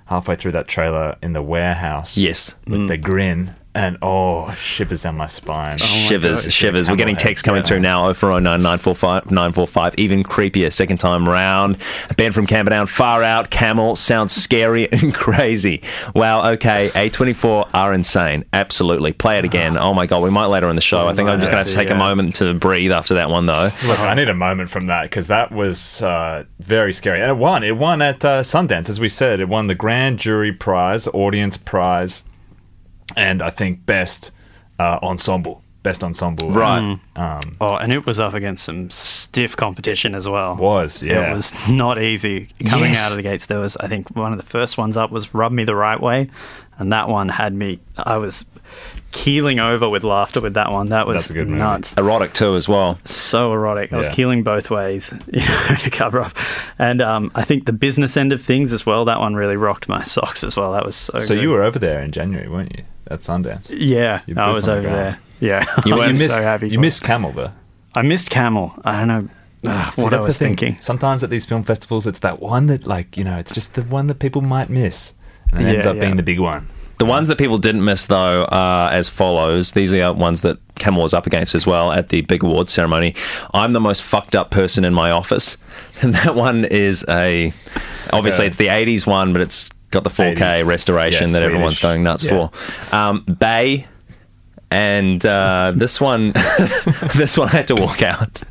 halfway 0.07 0.35
through 0.35 0.53
that 0.53 0.69
trailer 0.69 1.17
in 1.23 1.33
the 1.33 1.43
warehouse. 1.43 2.17
Yes. 2.17 2.55
with 2.67 2.89
the 2.89 2.99
mm. 2.99 3.03
grin, 3.03 3.55
and 3.75 3.97
oh, 4.02 4.52
shivers 4.55 5.02
down 5.02 5.17
my 5.17 5.26
spine. 5.26 5.79
shivers, 5.79 6.45
God. 6.45 6.52
shivers. 6.52 6.91
We're 6.91 6.97
getting 6.97 7.17
Camel 7.17 7.29
text 7.29 7.45
coming 7.45 7.62
yeah. 7.62 7.69
through 7.69 7.81
now. 7.81 8.12
0409 8.12 8.61
945 8.62 9.31
945. 9.31 9.95
Even 9.99 10.23
creepier 10.23 10.73
second 10.73 10.99
time 10.99 11.29
round. 11.29 11.79
Ben 12.17 12.33
from 12.33 12.47
Camperdown, 12.47 12.87
far 12.87 13.23
out. 13.23 13.50
Camel 13.50 13.97
sounds 13.97 14.35
scary 14.35 14.91
and 14.93 15.14
crazy. 15.14 15.83
Wow, 16.14 16.52
okay. 16.52 16.91
A24 16.95 17.71
are 17.73 17.93
insane. 17.93 18.45
Absolutely. 18.52 19.12
Play 19.12 19.38
it 19.38 19.45
again. 19.45 19.79
Oh 19.83 19.95
my 19.95 20.07
God, 20.07 20.23
we 20.23 20.31
might 20.31 20.47
later 20.47 20.71
in 20.71 20.76
the 20.76 20.81
show. 20.83 21.09
I 21.09 21.14
think 21.14 21.29
I'm 21.29 21.41
just 21.41 21.50
going 21.50 21.64
to 21.64 21.64
have 21.64 21.67
to 21.67 21.75
take 21.75 21.91
a 21.91 21.99
moment 21.99 22.37
to 22.37 22.55
breathe 22.55 22.93
after 22.93 23.14
that 23.14 23.29
one, 23.29 23.47
though. 23.47 23.71
Look, 23.85 23.99
I 23.99 24.14
need 24.14 24.29
a 24.29 24.35
moment 24.35 24.71
from 24.71 24.87
that 24.87 25.02
because 25.02 25.26
that 25.26 25.50
was 25.50 26.00
uh, 26.02 26.45
very 26.61 26.93
scary. 26.93 27.21
And 27.21 27.29
it 27.29 27.37
won. 27.37 27.64
It 27.64 27.76
won 27.76 28.00
at 28.00 28.25
uh, 28.25 28.43
Sundance, 28.43 28.88
as 28.88 29.00
we 29.00 29.09
said. 29.09 29.41
It 29.41 29.49
won 29.49 29.67
the 29.67 29.75
Grand 29.75 30.21
Jury 30.21 30.52
Prize, 30.52 31.09
Audience 31.09 31.57
Prize, 31.57 32.23
and 33.16 33.42
I 33.42 33.50
think 33.50 33.85
Best 33.87 34.31
uh, 34.78 34.99
Ensemble. 35.02 35.62
Best 35.83 36.04
Ensemble. 36.04 36.50
Right. 36.52 36.97
Um, 37.16 37.57
Oh, 37.61 37.75
and 37.75 37.92
it 37.92 38.07
was 38.07 38.21
up 38.21 38.35
against 38.35 38.64
some 38.64 38.88
stiff 38.90 39.57
competition 39.57 40.14
as 40.14 40.28
well. 40.28 40.54
was, 40.54 41.02
yeah. 41.02 41.31
It 41.31 41.35
was 41.35 41.52
not 41.69 42.00
easy 42.00 42.49
coming 42.66 42.90
Yes. 42.92 43.00
out 43.04 43.11
of 43.11 43.16
the 43.16 43.23
gates. 43.23 43.47
There 43.47 43.59
was, 43.59 43.76
I 43.78 43.88
think, 43.88 44.14
one 44.14 44.31
of 44.33 44.38
the 44.38 44.45
first 44.45 44.78
ones 44.78 44.97
up 44.97 45.11
was 45.11 45.35
"Rub 45.35 45.50
Me 45.50 45.64
the 45.64 45.75
Right 45.75 46.00
Way," 46.00 46.31
and 46.78 46.92
that 46.92 47.09
one 47.09 47.28
had 47.28 47.52
me. 47.52 47.81
I 47.99 48.16
was 48.16 48.45
keeling 49.12 49.61
over 49.61 49.88
with 49.88 50.02
laughter 50.04 50.40
with 50.40 50.54
that 50.54 50.71
one. 50.73 50.88
That 50.88 51.07
was 51.07 51.23
That's 51.23 51.31
a 51.31 51.35
good 51.35 51.49
movie. 51.49 51.61
nuts. 51.61 51.95
Erotic, 51.97 52.33
too, 52.35 52.57
as 52.57 52.69
well. 52.69 52.99
So 53.04 53.52
erotic. 53.52 53.92
I 53.92 53.97
was 53.97 54.09
Yeah. 54.09 54.14
keeling 54.14 54.42
both 54.42 54.71
ways, 54.71 55.12
you 55.33 55.40
know, 55.47 55.75
to 55.78 55.90
cover 55.90 56.21
up. 56.21 56.37
And 56.78 57.00
um, 57.00 57.31
I 57.35 57.45
think 57.45 57.66
the 57.66 57.73
business 57.73 58.16
end 58.16 58.33
of 58.33 58.42
things 58.42 58.73
as 58.73 58.85
well. 58.85 59.04
That 59.04 59.21
one 59.21 59.35
really 59.35 59.57
rocked 59.57 59.88
my 59.88 60.02
socks 60.02 60.42
as 60.42 60.57
well. 60.57 60.73
That 60.73 60.85
was 60.85 60.97
so. 60.97 61.19
so 61.19 61.28
good. 61.35 61.42
you 61.42 61.50
were 61.50 61.62
over 61.62 61.78
there 61.78 62.00
in 62.02 62.11
January, 62.11 62.49
weren't 62.49 62.76
you? 62.76 62.85
At 63.09 63.21
Sundance. 63.21 63.71
Yeah, 63.76 64.23
Your 64.26 64.40
I 64.40 64.50
was 64.50 64.66
on 64.69 64.83
the 64.83 64.88
over 64.88 64.97
there. 64.97 65.19
Yeah, 65.40 65.81
You 65.87 65.97
weren't- 65.97 66.14
you 66.14 66.19
missed, 66.25 66.35
so 66.35 66.42
happy. 66.42 66.69
you 66.71 66.78
missed 66.78 67.02
Camel, 67.02 67.33
though. 67.33 67.52
I 67.95 68.02
missed 68.02 68.31
Camel. 68.31 68.73
I 68.85 69.04
don't 69.04 69.09
know 69.09 69.28
uh, 69.71 69.90
See, 69.90 70.02
what 70.02 70.11
that's 70.11 70.23
I 70.23 70.25
was 70.25 70.38
thinking. 70.38 70.78
Sometimes 70.81 71.23
at 71.23 71.31
these 71.31 71.47
film 71.47 71.62
festivals, 71.62 72.07
it's 72.07 72.21
that 72.21 72.40
one 72.40 72.66
that, 72.66 72.87
like, 72.87 73.16
you 73.16 73.25
know, 73.25 73.37
it's 73.38 73.52
just 73.52 73.75
the 73.75 73.83
one 73.83 74.07
that 74.07 74.19
people 74.19 74.40
might 74.40 74.71
miss. 74.71 75.12
And 75.52 75.62
it 75.62 75.75
ends 75.75 75.87
up 75.87 75.97
yeah. 75.97 76.00
being 76.00 76.16
the 76.16 76.23
big 76.23 76.40
one. 76.40 76.69
The 77.03 77.07
ones 77.07 77.27
that 77.27 77.37
people 77.37 77.59
didn't 77.59 77.85
miss, 77.85 78.07
though, 78.07 78.45
are 78.45 78.89
as 78.93 79.09
follows. 79.09 79.73
These 79.73 79.93
are 79.93 79.97
the 79.97 80.13
ones 80.13 80.43
that 80.43 80.57
Camel 80.77 81.03
was 81.03 81.13
up 81.13 81.27
against 81.27 81.53
as 81.57 81.67
well 81.67 81.91
at 81.91 82.11
the 82.11 82.21
big 82.21 82.45
awards 82.45 82.73
ceremony. 82.73 83.17
I'm 83.53 83.73
the 83.73 83.81
most 83.81 84.05
fucked 84.05 84.37
up 84.37 84.53
person 84.53 84.85
in 84.85 84.95
my 84.95 85.11
office. 85.11 85.57
And 86.03 86.15
that 86.15 86.37
one 86.37 86.65
is 86.65 87.05
a. 87.09 87.53
Obviously, 88.13 88.47
it's 88.47 88.57
the 88.57 88.69
80s 88.69 89.05
one, 89.05 89.33
but 89.33 89.43
it's 89.43 89.69
got 89.91 90.05
the 90.05 90.11
4K 90.11 90.37
80s. 90.37 90.67
restoration 90.67 91.33
that 91.33 91.43
everyone's 91.43 91.81
going 91.81 92.05
nuts 92.05 92.23
Yeah. 92.23 92.49
for. 92.49 92.95
Um, 92.97 93.25
Bay. 93.25 93.87
And 94.73 95.25
uh, 95.26 95.73
this 95.76 96.00
one, 96.00 96.33
this 97.14 97.37
one 97.37 97.49
I 97.49 97.52
had 97.52 97.69
to 97.69 97.75
walk 97.75 98.00
out. 98.02 98.41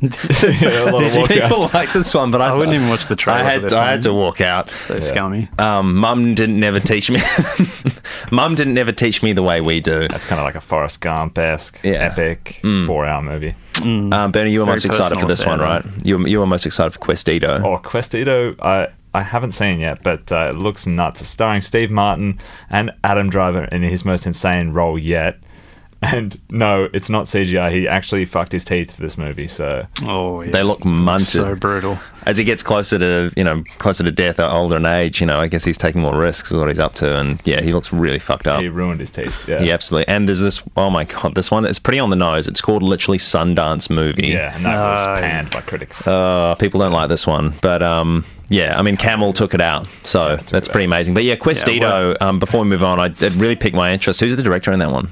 Yeah, 0.62 0.88
a 0.88 0.92
lot 0.92 1.02
of 1.04 1.28
People 1.28 1.66
like 1.74 1.92
this 1.92 2.14
one, 2.14 2.30
but 2.30 2.40
I, 2.40 2.48
I 2.50 2.54
wouldn't 2.54 2.74
even 2.76 2.88
watch 2.88 3.06
the 3.06 3.16
trailer 3.16 3.40
I 3.40 3.42
for 3.42 3.48
had, 3.50 3.62
this 3.62 3.72
I 3.72 3.78
one. 3.78 3.88
had 3.88 4.02
to 4.02 4.12
walk 4.14 4.40
out. 4.40 4.70
So 4.70 5.00
scummy. 5.00 5.48
Um, 5.58 5.96
Mum 5.96 6.34
didn't 6.34 6.60
never 6.60 6.78
teach 6.78 7.10
me. 7.10 7.20
Mum 8.30 8.54
didn't 8.54 8.74
never 8.74 8.92
teach 8.92 9.22
me 9.22 9.32
the 9.32 9.42
way 9.42 9.60
we 9.60 9.80
do. 9.80 10.06
That's 10.08 10.24
kind 10.24 10.40
of 10.40 10.44
like 10.44 10.54
a 10.54 10.60
Forrest 10.60 11.00
Gump 11.00 11.38
esque, 11.38 11.78
Yeah. 11.82 11.92
epic 12.12 12.58
four 12.86 13.04
hour 13.06 13.22
movie. 13.22 13.54
Um, 13.80 14.10
Bernie, 14.32 14.52
you 14.52 14.60
were 14.60 14.66
Very 14.66 14.74
most 14.76 14.84
excited 14.84 15.18
for 15.18 15.26
this 15.26 15.40
affair, 15.40 15.58
one, 15.58 15.60
right? 15.60 15.84
You 16.04 16.18
were, 16.18 16.28
you 16.28 16.38
were 16.38 16.46
most 16.46 16.66
excited 16.66 16.92
for 16.92 17.00
Questito. 17.00 17.62
Oh, 17.64 17.78
Questito, 17.82 18.54
I 18.62 18.88
I 19.14 19.22
haven't 19.22 19.52
seen 19.52 19.80
yet, 19.80 20.02
but 20.02 20.30
uh, 20.32 20.50
it 20.50 20.56
looks 20.56 20.86
nuts. 20.86 21.20
It's 21.20 21.28
starring 21.30 21.60
Steve 21.62 21.90
Martin 21.90 22.38
and 22.70 22.90
Adam 23.04 23.28
Driver 23.28 23.64
in 23.64 23.82
his 23.82 24.04
most 24.04 24.26
insane 24.26 24.70
role 24.72 24.98
yet. 24.98 25.38
And 26.02 26.36
no, 26.50 26.88
it's 26.92 27.08
not 27.08 27.26
CGI. 27.26 27.70
He 27.70 27.86
actually 27.86 28.24
fucked 28.24 28.50
his 28.50 28.64
teeth 28.64 28.90
for 28.92 29.00
this 29.02 29.16
movie. 29.16 29.46
So 29.46 29.86
Oh, 30.02 30.42
yeah. 30.42 30.50
They 30.50 30.62
look 30.64 30.80
munted. 30.80 31.26
so 31.26 31.54
brutal. 31.54 31.98
As 32.26 32.36
he 32.36 32.42
gets 32.44 32.62
closer 32.62 32.98
to, 32.98 33.32
you 33.36 33.44
know, 33.44 33.62
closer 33.78 34.02
to 34.02 34.10
death 34.10 34.40
or 34.40 34.44
older 34.50 34.76
in 34.76 34.86
age, 34.86 35.20
you 35.20 35.26
know, 35.26 35.38
I 35.38 35.46
guess 35.46 35.62
he's 35.64 35.78
taking 35.78 36.00
more 36.00 36.16
risks 36.16 36.50
is 36.50 36.56
what 36.56 36.68
he's 36.68 36.78
up 36.80 36.94
to. 36.96 37.16
And 37.18 37.40
yeah, 37.44 37.62
he 37.62 37.72
looks 37.72 37.92
really 37.92 38.18
fucked 38.18 38.46
up. 38.48 38.60
he 38.60 38.68
ruined 38.68 38.98
his 39.00 39.10
teeth. 39.12 39.34
Yeah, 39.46 39.62
Yeah, 39.62 39.74
absolutely. 39.74 40.08
And 40.12 40.26
there's 40.26 40.40
this, 40.40 40.60
oh 40.76 40.90
my 40.90 41.04
God, 41.04 41.34
this 41.36 41.50
one, 41.52 41.64
it's 41.64 41.78
pretty 41.78 42.00
on 42.00 42.10
the 42.10 42.16
nose. 42.16 42.48
It's 42.48 42.60
called 42.60 42.82
literally 42.82 43.18
Sundance 43.18 43.88
Movie. 43.88 44.28
Yeah, 44.28 44.54
and 44.56 44.64
that 44.64 44.78
was 44.78 44.98
Uh, 45.06 45.20
panned 45.20 45.50
by 45.50 45.60
critics. 45.60 46.06
Uh, 46.06 46.54
people 46.56 46.80
don't 46.80 46.92
like 46.92 47.08
this 47.10 47.26
one, 47.28 47.54
but 47.62 47.80
um, 47.82 48.24
yeah, 48.48 48.76
I 48.78 48.82
mean, 48.82 48.96
Camel 48.96 49.32
took 49.32 49.54
it 49.54 49.60
out, 49.60 49.86
so 50.02 50.36
that's 50.50 50.66
pretty 50.68 50.84
out. 50.84 50.88
amazing. 50.88 51.14
But 51.14 51.24
yeah, 51.24 51.36
Questito. 51.36 52.20
um, 52.20 52.38
before 52.40 52.60
we 52.60 52.66
move 52.66 52.82
on, 52.82 52.98
I, 53.00 53.06
it 53.06 53.34
really 53.36 53.56
piqued 53.56 53.76
my 53.76 53.92
interest. 53.92 54.20
Who's 54.20 54.34
the 54.36 54.42
director 54.42 54.72
in 54.72 54.78
that 54.80 54.90
one? 54.90 55.10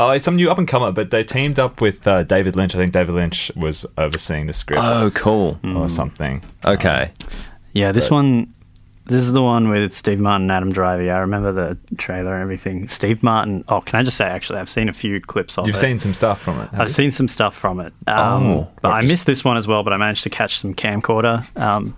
Oh, 0.00 0.10
it's 0.10 0.24
some 0.24 0.36
new 0.36 0.48
up 0.50 0.58
and 0.58 0.66
comer, 0.68 0.92
but 0.92 1.10
they 1.10 1.24
teamed 1.24 1.58
up 1.58 1.80
with 1.80 2.06
uh, 2.06 2.22
David 2.22 2.54
Lynch. 2.56 2.74
I 2.74 2.78
think 2.78 2.92
David 2.92 3.14
Lynch 3.16 3.50
was 3.56 3.84
overseeing 3.98 4.46
the 4.46 4.52
script 4.52 4.80
Oh, 4.82 5.10
cool. 5.12 5.58
or 5.64 5.88
something. 5.88 6.42
Okay. 6.64 7.10
Yeah, 7.72 7.92
this 7.92 8.04
But- 8.08 8.14
one. 8.14 8.54
This 9.06 9.24
is 9.24 9.32
the 9.32 9.42
one 9.42 9.70
with 9.70 9.94
Steve 9.96 10.20
Martin 10.20 10.42
and 10.42 10.52
Adam 10.52 10.70
Driver. 10.70 11.02
Yeah, 11.02 11.16
I 11.16 11.20
remember 11.20 11.50
the 11.50 11.78
trailer 11.96 12.34
and 12.34 12.42
everything. 12.42 12.86
Steve 12.88 13.22
Martin. 13.22 13.64
Oh, 13.68 13.80
can 13.80 13.98
I 13.98 14.02
just 14.02 14.18
say, 14.18 14.26
actually, 14.26 14.58
I've 14.58 14.68
seen 14.68 14.90
a 14.90 14.92
few 14.92 15.18
clips 15.18 15.56
of 15.56 15.64
it. 15.64 15.68
You've 15.68 15.76
it. 15.76 15.78
seen 15.78 15.98
some 15.98 16.12
stuff 16.12 16.42
from 16.42 16.60
it. 16.60 16.68
I've 16.74 16.88
you? 16.88 16.88
seen 16.88 17.10
some 17.10 17.26
stuff 17.26 17.54
from 17.56 17.80
it. 17.80 17.94
Um, 18.06 18.42
Oh, 18.46 18.68
but 18.82 18.90
I 18.90 19.00
missed 19.00 19.24
this 19.24 19.42
one 19.46 19.56
as 19.56 19.66
well. 19.66 19.82
But 19.82 19.94
I 19.94 19.96
managed 19.96 20.24
to 20.24 20.28
catch 20.30 20.58
some 20.58 20.74
camcorder 20.74 21.42
um, 21.58 21.96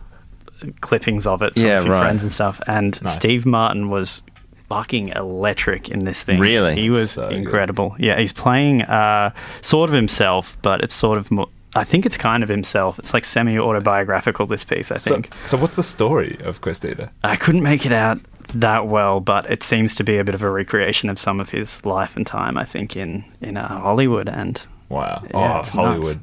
clippings 0.83 1.27
of 1.27 1.43
it 1.43 1.55
from 1.55 1.63
Yeah, 1.65 1.81
a 1.81 1.83
few 1.83 1.91
right. 1.91 2.01
friends 2.03 2.23
and 2.23 2.31
stuff. 2.31 2.61
And 2.69 3.03
Nice. 3.03 3.15
Steve 3.15 3.45
Martin 3.45 3.91
was 3.91 4.23
fucking 4.71 5.09
electric 5.11 5.91
in 5.91 5.99
this 6.01 6.23
thing. 6.23 6.41
Really? 6.41 6.75
he 6.81 6.89
was 6.89 7.11
So 7.11 7.29
good. 7.29 7.37
incredible. 7.39 7.95
Yeah, 7.99 8.19
he's 8.19 8.33
playing 8.33 8.83
uh, 8.83 9.33
sort 9.61 9.91
of 9.91 9.95
himself, 9.95 10.57
but 10.63 10.83
it's 10.83 10.95
sort 10.95 11.19
of 11.19 11.31
more. 11.31 11.49
I 11.75 11.85
think 11.85 12.07
it's 12.07 12.17
kind 12.17 12.43
of 12.43 12.49
himself. 12.49 12.99
It's 12.99 13.13
like 13.13 13.25
semi 13.25 13.59
autobiographical. 13.59 14.47
This 14.47 14.65
piece, 14.65 14.91
I 14.91 14.97
think. 14.99 15.31
so 15.45 15.57
what's 15.59 15.75
the 15.75 15.83
story 15.83 16.39
of 16.45 16.61
Questito? 16.63 17.11
I 17.23 17.37
couldn't 17.37 17.63
make 17.63 17.85
it 17.85 17.93
out 17.93 18.19
that 18.55 18.87
well, 18.89 19.21
but 19.21 19.49
it 19.51 19.63
seems 19.63 19.95
to 19.97 20.05
be 20.05 20.19
a 20.19 20.25
bit 20.25 20.35
of 20.35 20.43
a 20.43 20.51
recreation 20.51 21.09
of 21.11 21.19
some 21.19 21.39
of 21.41 21.51
his 21.51 21.85
life 21.85 22.17
and 22.17 22.27
time. 22.27 22.57
I 22.57 22.65
think 22.65 22.97
in 22.97 23.25
in 23.41 23.57
uh, 23.57 23.69
Hollywood 23.69 24.29
and 24.29 24.61
Wow. 24.89 25.23
Yeah, 25.25 25.55
oh, 25.57 25.59
it's 25.61 25.69
Hollywood. 25.69 26.21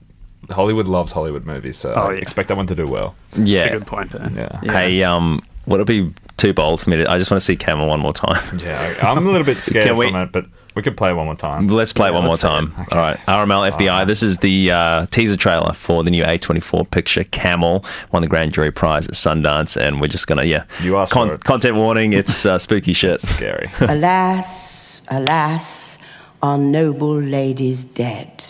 Hollywood 0.49 0.87
loves 0.87 1.11
Hollywood 1.11 1.45
movies, 1.45 1.77
so 1.77 1.93
Oh, 1.93 2.09
I 2.09 2.13
yeah. 2.13 2.19
expect 2.19 2.47
that 2.49 2.57
one 2.57 2.67
to 2.67 2.75
do 2.75 2.87
well. 2.87 3.15
Yeah. 3.35 3.59
it's 3.59 3.65
a 3.67 3.77
good 3.79 3.87
point. 3.87 4.11
Ben. 4.11 4.33
Yeah. 4.35 4.71
Hey, 4.71 5.03
um, 5.03 5.41
would 5.65 5.79
it 5.81 5.87
be 5.87 6.13
too 6.37 6.53
bold 6.53 6.81
for 6.81 6.89
me 6.89 6.97
to? 6.97 7.09
I 7.11 7.17
just 7.17 7.29
want 7.31 7.41
to 7.41 7.45
see 7.45 7.55
Camel 7.55 7.87
one 7.87 7.99
more 7.99 8.13
time. 8.13 8.59
Yeah, 8.63 8.95
I, 9.01 9.11
I'm 9.11 9.27
a 9.27 9.31
little 9.31 9.45
bit 9.45 9.57
scared 9.57 9.85
Can 9.87 9.97
we- 9.97 10.07
from 10.09 10.21
it, 10.21 10.31
but 10.31 10.45
We 10.75 10.83
could 10.83 10.95
play 10.95 11.11
one 11.13 11.25
more 11.25 11.35
time. 11.35 11.67
Let's 11.67 11.91
play 11.93 12.09
Yeah, 12.09 12.13
one 12.15 12.23
more 12.23 12.31
let's 12.33 12.41
see 12.43 12.47
time. 12.47 12.71
Okay. 12.79 12.95
All 12.95 12.97
right. 12.99 13.17
RML 13.27 13.71
FBI. 13.71 14.05
This 14.05 14.21
is 14.21 14.37
the 14.37 14.69
uh, 14.71 15.05
teaser 15.07 15.35
trailer 15.35 15.73
for 15.73 16.03
the 16.03 16.11
new 16.11 16.23
A24 16.23 16.89
picture 16.91 17.23
Camel. 17.25 17.83
Won 18.11 18.21
the 18.21 18.27
grand 18.27 18.53
jury 18.53 18.71
prize 18.71 19.07
at 19.07 19.15
Sundance. 19.15 19.75
And 19.75 19.99
we're 19.99 20.07
just 20.07 20.27
going 20.27 20.37
to, 20.37 20.45
yeah. 20.45 20.65
You 20.83 20.97
asked 20.97 21.13
for 21.13 21.33
it. 21.33 21.43
Content 21.43 21.75
warning. 21.77 22.13
It's 22.13 22.45
uh, 22.45 22.59
spooky 22.59 22.93
shit. 23.01 23.21
Scary. 23.21 23.71
alas, 23.81 25.01
alas, 25.09 25.97
our 26.43 26.57
noble 26.59 27.15
lady's 27.19 27.83
dead. 27.83 28.43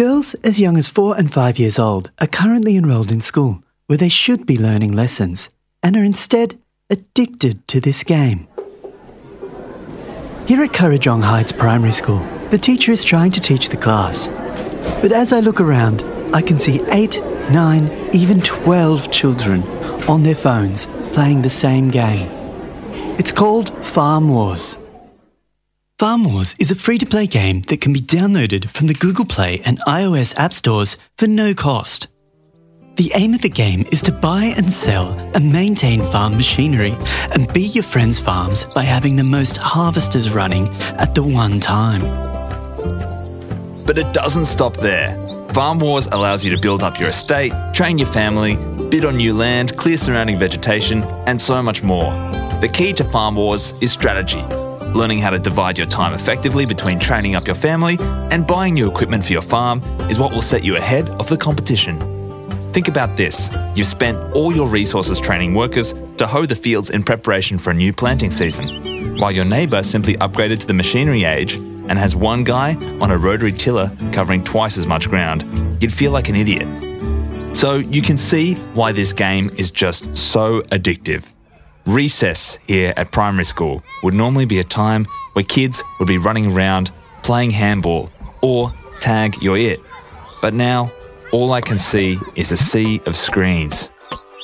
Girls 0.00 0.32
as 0.44 0.58
young 0.58 0.78
as 0.78 0.88
four 0.88 1.14
and 1.18 1.30
five 1.30 1.58
years 1.58 1.78
old 1.78 2.10
are 2.20 2.26
currently 2.26 2.78
enrolled 2.78 3.12
in 3.12 3.20
school 3.20 3.62
where 3.86 3.98
they 3.98 4.08
should 4.08 4.46
be 4.46 4.56
learning 4.56 4.92
lessons 4.92 5.50
and 5.82 5.94
are 5.94 6.02
instead 6.02 6.58
addicted 6.88 7.68
to 7.68 7.82
this 7.82 8.02
game. 8.02 8.48
Here 10.46 10.62
at 10.64 10.72
Kurrajong 10.72 11.22
Heights 11.22 11.52
Primary 11.52 11.92
School, 11.92 12.26
the 12.48 12.56
teacher 12.56 12.92
is 12.92 13.04
trying 13.04 13.30
to 13.32 13.42
teach 13.42 13.68
the 13.68 13.76
class. 13.76 14.28
But 15.02 15.12
as 15.12 15.34
I 15.34 15.40
look 15.40 15.60
around, 15.60 16.02
I 16.34 16.40
can 16.40 16.58
see 16.58 16.80
eight, 16.88 17.22
nine, 17.50 17.90
even 18.14 18.40
12 18.40 19.12
children 19.12 19.62
on 20.08 20.22
their 20.22 20.34
phones 20.34 20.86
playing 21.12 21.42
the 21.42 21.50
same 21.50 21.90
game. 21.90 22.30
It's 23.18 23.32
called 23.32 23.68
Farm 23.84 24.30
Wars. 24.30 24.78
Farm 26.00 26.24
Wars 26.24 26.56
is 26.58 26.70
a 26.70 26.74
free 26.74 26.96
to 26.96 27.04
play 27.04 27.26
game 27.26 27.60
that 27.68 27.82
can 27.82 27.92
be 27.92 28.00
downloaded 28.00 28.70
from 28.70 28.86
the 28.86 28.94
Google 28.94 29.26
Play 29.26 29.60
and 29.66 29.78
iOS 29.80 30.34
app 30.38 30.54
stores 30.54 30.96
for 31.18 31.26
no 31.26 31.52
cost. 31.52 32.08
The 32.96 33.12
aim 33.14 33.34
of 33.34 33.42
the 33.42 33.50
game 33.50 33.86
is 33.92 34.00
to 34.04 34.12
buy 34.12 34.54
and 34.56 34.72
sell 34.72 35.12
and 35.34 35.52
maintain 35.52 36.02
farm 36.04 36.38
machinery 36.38 36.96
and 37.32 37.52
beat 37.52 37.74
your 37.74 37.84
friends' 37.84 38.18
farms 38.18 38.64
by 38.72 38.82
having 38.82 39.16
the 39.16 39.24
most 39.24 39.58
harvesters 39.58 40.30
running 40.30 40.68
at 40.78 41.14
the 41.14 41.22
one 41.22 41.60
time. 41.60 42.00
But 43.84 43.98
it 43.98 44.10
doesn't 44.14 44.46
stop 44.46 44.78
there. 44.78 45.18
Farm 45.52 45.80
Wars 45.80 46.06
allows 46.06 46.46
you 46.46 46.50
to 46.56 46.62
build 46.62 46.82
up 46.82 46.98
your 46.98 47.10
estate, 47.10 47.52
train 47.74 47.98
your 47.98 48.08
family, 48.08 48.56
bid 48.86 49.04
on 49.04 49.18
new 49.18 49.34
land, 49.34 49.76
clear 49.76 49.98
surrounding 49.98 50.38
vegetation, 50.38 51.02
and 51.26 51.42
so 51.42 51.62
much 51.62 51.82
more. 51.82 52.10
The 52.62 52.70
key 52.72 52.94
to 52.94 53.04
Farm 53.04 53.36
Wars 53.36 53.74
is 53.82 53.92
strategy. 53.92 54.42
Learning 54.94 55.18
how 55.18 55.30
to 55.30 55.38
divide 55.38 55.78
your 55.78 55.86
time 55.86 56.14
effectively 56.14 56.66
between 56.66 56.98
training 56.98 57.36
up 57.36 57.46
your 57.46 57.54
family 57.54 57.96
and 58.32 58.46
buying 58.46 58.74
new 58.74 58.90
equipment 58.90 59.24
for 59.24 59.32
your 59.32 59.42
farm 59.42 59.80
is 60.10 60.18
what 60.18 60.32
will 60.32 60.42
set 60.42 60.64
you 60.64 60.76
ahead 60.76 61.08
of 61.20 61.28
the 61.28 61.36
competition. 61.36 61.94
Think 62.66 62.88
about 62.88 63.16
this 63.16 63.50
you've 63.74 63.86
spent 63.86 64.18
all 64.34 64.54
your 64.54 64.68
resources 64.68 65.20
training 65.20 65.54
workers 65.54 65.94
to 66.18 66.26
hoe 66.26 66.44
the 66.44 66.56
fields 66.56 66.90
in 66.90 67.04
preparation 67.04 67.56
for 67.56 67.70
a 67.70 67.74
new 67.74 67.92
planting 67.92 68.32
season, 68.32 69.16
while 69.18 69.30
your 69.30 69.44
neighbour 69.44 69.82
simply 69.82 70.16
upgraded 70.16 70.58
to 70.60 70.66
the 70.66 70.74
machinery 70.74 71.24
age 71.24 71.54
and 71.54 71.98
has 71.98 72.16
one 72.16 72.42
guy 72.42 72.74
on 73.00 73.12
a 73.12 73.16
rotary 73.18 73.52
tiller 73.52 73.90
covering 74.12 74.42
twice 74.42 74.76
as 74.76 74.86
much 74.86 75.08
ground. 75.08 75.44
You'd 75.80 75.92
feel 75.92 76.10
like 76.10 76.28
an 76.28 76.36
idiot. 76.36 76.66
So 77.56 77.76
you 77.76 78.02
can 78.02 78.16
see 78.16 78.54
why 78.74 78.92
this 78.92 79.12
game 79.12 79.50
is 79.56 79.70
just 79.70 80.16
so 80.16 80.62
addictive. 80.62 81.24
Recess 81.90 82.56
here 82.68 82.94
at 82.96 83.10
primary 83.10 83.44
school 83.44 83.82
would 84.04 84.14
normally 84.14 84.44
be 84.44 84.60
a 84.60 84.64
time 84.64 85.08
where 85.32 85.44
kids 85.44 85.82
would 85.98 86.06
be 86.06 86.18
running 86.18 86.52
around 86.52 86.92
playing 87.24 87.50
handball 87.50 88.10
or 88.42 88.72
tag 89.00 89.42
you're 89.42 89.56
it. 89.56 89.80
But 90.40 90.54
now, 90.54 90.92
all 91.32 91.52
I 91.52 91.60
can 91.60 91.80
see 91.80 92.16
is 92.36 92.52
a 92.52 92.56
sea 92.56 93.00
of 93.06 93.16
screens. 93.16 93.90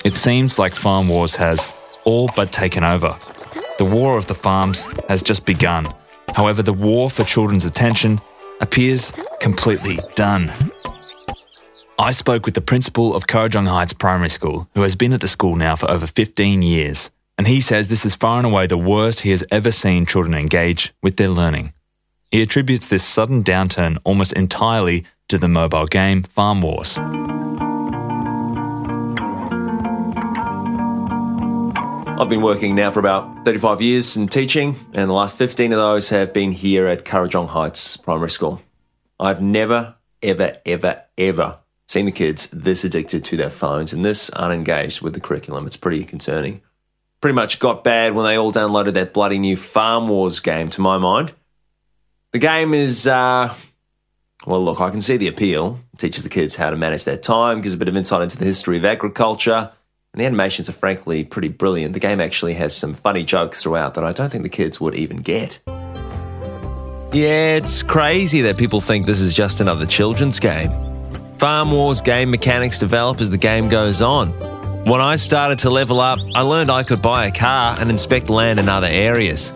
It 0.04 0.16
seems 0.16 0.58
like 0.58 0.74
Farm 0.74 1.06
Wars 1.06 1.36
has 1.36 1.68
all 2.04 2.28
but 2.34 2.50
taken 2.50 2.82
over. 2.82 3.14
The 3.78 3.84
war 3.84 4.18
of 4.18 4.26
the 4.26 4.34
farms 4.34 4.82
has 5.08 5.22
just 5.22 5.46
begun. 5.46 5.86
However, 6.34 6.64
the 6.64 6.72
war 6.72 7.08
for 7.10 7.22
children's 7.22 7.64
attention 7.64 8.20
appears 8.60 9.12
completely 9.38 10.00
done. 10.16 10.50
I 11.96 12.10
spoke 12.10 12.44
with 12.44 12.54
the 12.54 12.60
principal 12.60 13.14
of 13.14 13.28
Kurrajong 13.28 13.68
Heights 13.68 13.92
Primary 13.92 14.30
School, 14.30 14.68
who 14.74 14.82
has 14.82 14.96
been 14.96 15.12
at 15.12 15.20
the 15.20 15.28
school 15.28 15.54
now 15.54 15.76
for 15.76 15.88
over 15.88 16.08
15 16.08 16.60
years, 16.60 17.10
and 17.38 17.46
he 17.46 17.60
says 17.60 17.88
this 17.88 18.06
is 18.06 18.14
far 18.14 18.38
and 18.38 18.46
away 18.46 18.66
the 18.66 18.78
worst 18.78 19.20
he 19.20 19.30
has 19.30 19.44
ever 19.50 19.70
seen 19.70 20.06
children 20.06 20.34
engage 20.34 20.94
with 21.02 21.16
their 21.16 21.28
learning. 21.28 21.72
He 22.30 22.42
attributes 22.42 22.86
this 22.86 23.04
sudden 23.04 23.44
downturn 23.44 23.98
almost 24.04 24.32
entirely 24.32 25.04
to 25.28 25.38
the 25.38 25.48
mobile 25.48 25.86
game 25.86 26.22
Farm 26.22 26.62
Wars. 26.62 26.98
I've 32.18 32.30
been 32.30 32.40
working 32.40 32.74
now 32.74 32.90
for 32.90 32.98
about 32.98 33.44
35 33.44 33.82
years 33.82 34.16
in 34.16 34.28
teaching, 34.28 34.74
and 34.94 35.10
the 35.10 35.14
last 35.14 35.36
15 35.36 35.72
of 35.72 35.78
those 35.78 36.08
have 36.08 36.32
been 36.32 36.50
here 36.50 36.86
at 36.86 37.04
Kurrajong 37.04 37.48
Heights 37.48 37.98
Primary 37.98 38.30
School. 38.30 38.62
I've 39.20 39.42
never, 39.42 39.96
ever, 40.22 40.56
ever, 40.64 41.02
ever 41.18 41.58
seen 41.86 42.06
the 42.06 42.12
kids 42.12 42.48
this 42.52 42.84
addicted 42.84 43.22
to 43.24 43.36
their 43.36 43.50
phones 43.50 43.92
and 43.92 44.02
this 44.02 44.30
unengaged 44.30 45.02
with 45.02 45.12
the 45.12 45.20
curriculum. 45.20 45.66
It's 45.66 45.76
pretty 45.76 46.04
concerning. 46.04 46.62
Pretty 47.20 47.34
much 47.34 47.58
got 47.58 47.82
bad 47.82 48.14
when 48.14 48.26
they 48.26 48.36
all 48.36 48.52
downloaded 48.52 48.94
that 48.94 49.12
bloody 49.12 49.38
new 49.38 49.56
Farm 49.56 50.08
Wars 50.08 50.40
game, 50.40 50.70
to 50.70 50.80
my 50.80 50.98
mind. 50.98 51.32
The 52.32 52.38
game 52.38 52.74
is, 52.74 53.06
uh, 53.06 53.54
well, 54.46 54.62
look, 54.62 54.80
I 54.80 54.90
can 54.90 55.00
see 55.00 55.16
the 55.16 55.28
appeal. 55.28 55.80
It 55.94 55.98
teaches 55.98 56.22
the 56.22 56.28
kids 56.28 56.54
how 56.54 56.70
to 56.70 56.76
manage 56.76 57.04
their 57.04 57.16
time, 57.16 57.62
gives 57.62 57.74
a 57.74 57.78
bit 57.78 57.88
of 57.88 57.96
insight 57.96 58.22
into 58.22 58.36
the 58.36 58.44
history 58.44 58.76
of 58.76 58.84
agriculture, 58.84 59.72
and 60.12 60.20
the 60.20 60.26
animations 60.26 60.68
are 60.68 60.72
frankly 60.72 61.24
pretty 61.24 61.48
brilliant. 61.48 61.94
The 61.94 62.00
game 62.00 62.20
actually 62.20 62.54
has 62.54 62.76
some 62.76 62.94
funny 62.94 63.24
jokes 63.24 63.62
throughout 63.62 63.94
that 63.94 64.04
I 64.04 64.12
don't 64.12 64.30
think 64.30 64.42
the 64.42 64.50
kids 64.50 64.80
would 64.80 64.94
even 64.94 65.18
get. 65.18 65.58
Yeah, 67.12 67.56
it's 67.56 67.82
crazy 67.82 68.42
that 68.42 68.58
people 68.58 68.80
think 68.80 69.06
this 69.06 69.20
is 69.20 69.32
just 69.32 69.60
another 69.60 69.86
children's 69.86 70.38
game. 70.38 70.70
Farm 71.38 71.70
Wars 71.70 72.00
game 72.00 72.30
mechanics 72.30 72.78
develop 72.78 73.20
as 73.20 73.30
the 73.30 73.38
game 73.38 73.68
goes 73.68 74.02
on. 74.02 74.32
When 74.86 75.00
I 75.00 75.16
started 75.16 75.58
to 75.62 75.70
level 75.70 75.98
up, 75.98 76.20
I 76.36 76.42
learned 76.42 76.70
I 76.70 76.84
could 76.84 77.02
buy 77.02 77.26
a 77.26 77.32
car 77.32 77.76
and 77.80 77.90
inspect 77.90 78.30
land 78.30 78.60
in 78.60 78.68
other 78.68 78.86
areas. 78.86 79.50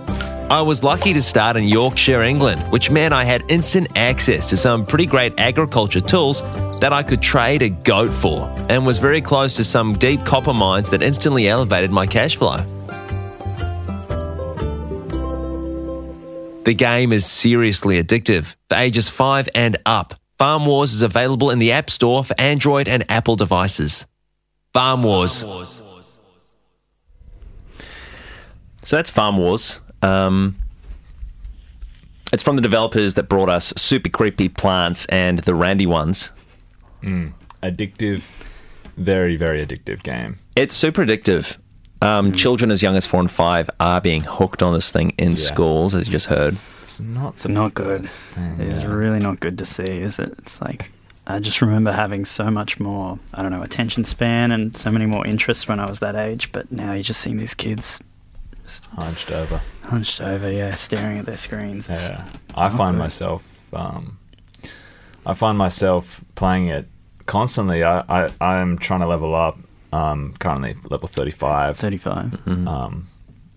I 0.50 0.60
was 0.60 0.82
lucky 0.82 1.12
to 1.12 1.22
start 1.22 1.56
in 1.56 1.68
Yorkshire, 1.68 2.24
England, 2.24 2.60
which 2.72 2.90
meant 2.90 3.14
I 3.14 3.22
had 3.22 3.44
instant 3.48 3.86
access 3.94 4.48
to 4.48 4.56
some 4.56 4.84
pretty 4.84 5.06
great 5.06 5.32
agriculture 5.38 6.00
tools 6.00 6.42
that 6.80 6.92
I 6.92 7.04
could 7.04 7.22
trade 7.22 7.62
a 7.62 7.68
goat 7.68 8.12
for, 8.12 8.40
and 8.68 8.84
was 8.84 8.98
very 8.98 9.20
close 9.20 9.54
to 9.54 9.62
some 9.62 9.92
deep 9.92 10.24
copper 10.24 10.52
mines 10.52 10.90
that 10.90 11.00
instantly 11.00 11.46
elevated 11.46 11.92
my 11.92 12.08
cash 12.08 12.34
flow. 12.34 12.64
The 16.64 16.74
game 16.74 17.12
is 17.12 17.24
seriously 17.24 18.02
addictive 18.02 18.56
for 18.68 18.74
ages 18.74 19.08
5 19.08 19.48
and 19.54 19.76
up. 19.86 20.14
Farm 20.38 20.66
Wars 20.66 20.92
is 20.92 21.02
available 21.02 21.50
in 21.50 21.60
the 21.60 21.70
App 21.70 21.88
Store 21.88 22.24
for 22.24 22.34
Android 22.36 22.88
and 22.88 23.08
Apple 23.08 23.36
devices. 23.36 24.06
Farm 24.72 25.02
Wars. 25.02 25.44
So 28.83 28.96
that's 28.96 29.11
Farm 29.11 29.37
Wars. 29.37 29.80
Um, 30.02 30.56
it's 32.33 32.42
from 32.42 32.56
the 32.56 32.62
developers 32.62 33.14
that 33.14 33.24
brought 33.28 33.48
us 33.48 33.72
Super 33.76 34.09
Creepy 34.09 34.48
Plants 34.48 35.06
and 35.06 35.40
the 35.40 35.54
Randy 35.54 35.87
ones. 35.87 36.30
Addictive, 37.62 38.22
very, 38.96 39.37
very 39.37 39.64
addictive 39.64 40.02
game. 40.02 40.38
It's 40.56 40.74
super 40.74 41.04
addictive. 41.04 41.56
Um, 42.02 42.33
Children 42.33 42.70
as 42.70 42.80
young 42.83 42.96
as 42.96 43.04
four 43.04 43.20
and 43.20 43.30
five 43.30 43.68
are 43.78 44.00
being 44.00 44.22
hooked 44.22 44.62
on 44.62 44.72
this 44.72 44.90
thing 44.90 45.11
in 45.18 45.30
Yeah. 45.33 45.37
schools, 45.37 45.94
as 45.94 46.06
you 46.06 46.12
just 46.12 46.26
heard. 46.26 46.56
It's 46.83 47.00
not 47.00 47.35
It's 47.35 47.46
not 47.48 47.74
good. 47.74 48.09
It's 48.59 48.85
really 48.85 49.18
not 49.18 49.40
good 49.40 49.59
to 49.59 49.66
see, 49.66 49.83
is 49.85 50.18
it? 50.18 50.33
It's 50.38 50.62
like 50.62 50.90
I 51.26 51.38
just 51.38 51.61
remember 51.61 51.92
having 51.92 52.24
so 52.24 52.50
much 52.50 52.80
more, 52.80 53.18
I 53.35 53.42
don't 53.42 53.52
know, 53.52 53.62
attention 53.62 54.04
span 54.04 54.50
and 54.52 54.76
so 54.76 54.90
many 54.90 55.06
more 55.06 55.26
interests 55.26 55.68
when 55.68 55.78
I 55.78 55.88
was 55.88 56.00
that 56.00 56.16
age. 56.16 56.50
But 56.50 56.72
now 56.72 56.92
you're 56.92 57.02
just 57.02 57.20
seeing 57.20 57.37
these 57.37 57.54
kids 57.54 58.00
Hunched 58.96 59.30
over. 59.33 59.61
hunched 59.83 60.20
over, 60.20 60.50
yeah, 60.50 60.74
staring 60.74 61.18
at 61.18 61.26
their 61.26 61.37
screens. 61.37 61.88
Yeah, 61.88 62.24
I 62.54 62.68
find 62.68 62.96
myself. 62.98 63.42
Um, 63.72 64.18
I 65.26 65.35
find 65.35 65.59
myself 65.59 66.20
playing 66.37 66.68
it 66.68 66.87
constantly. 67.26 67.83
I, 67.83 68.00
I 68.09 68.30
I'm 68.40 68.78
trying 68.78 69.00
to 69.00 69.06
level 69.06 69.35
up. 69.35 69.59
Um, 69.92 70.35
currently 70.38 70.76
level 70.88 71.09
thirty 71.09 71.33
five. 71.33 71.76
35. 71.78 72.46
Um, 72.46 73.09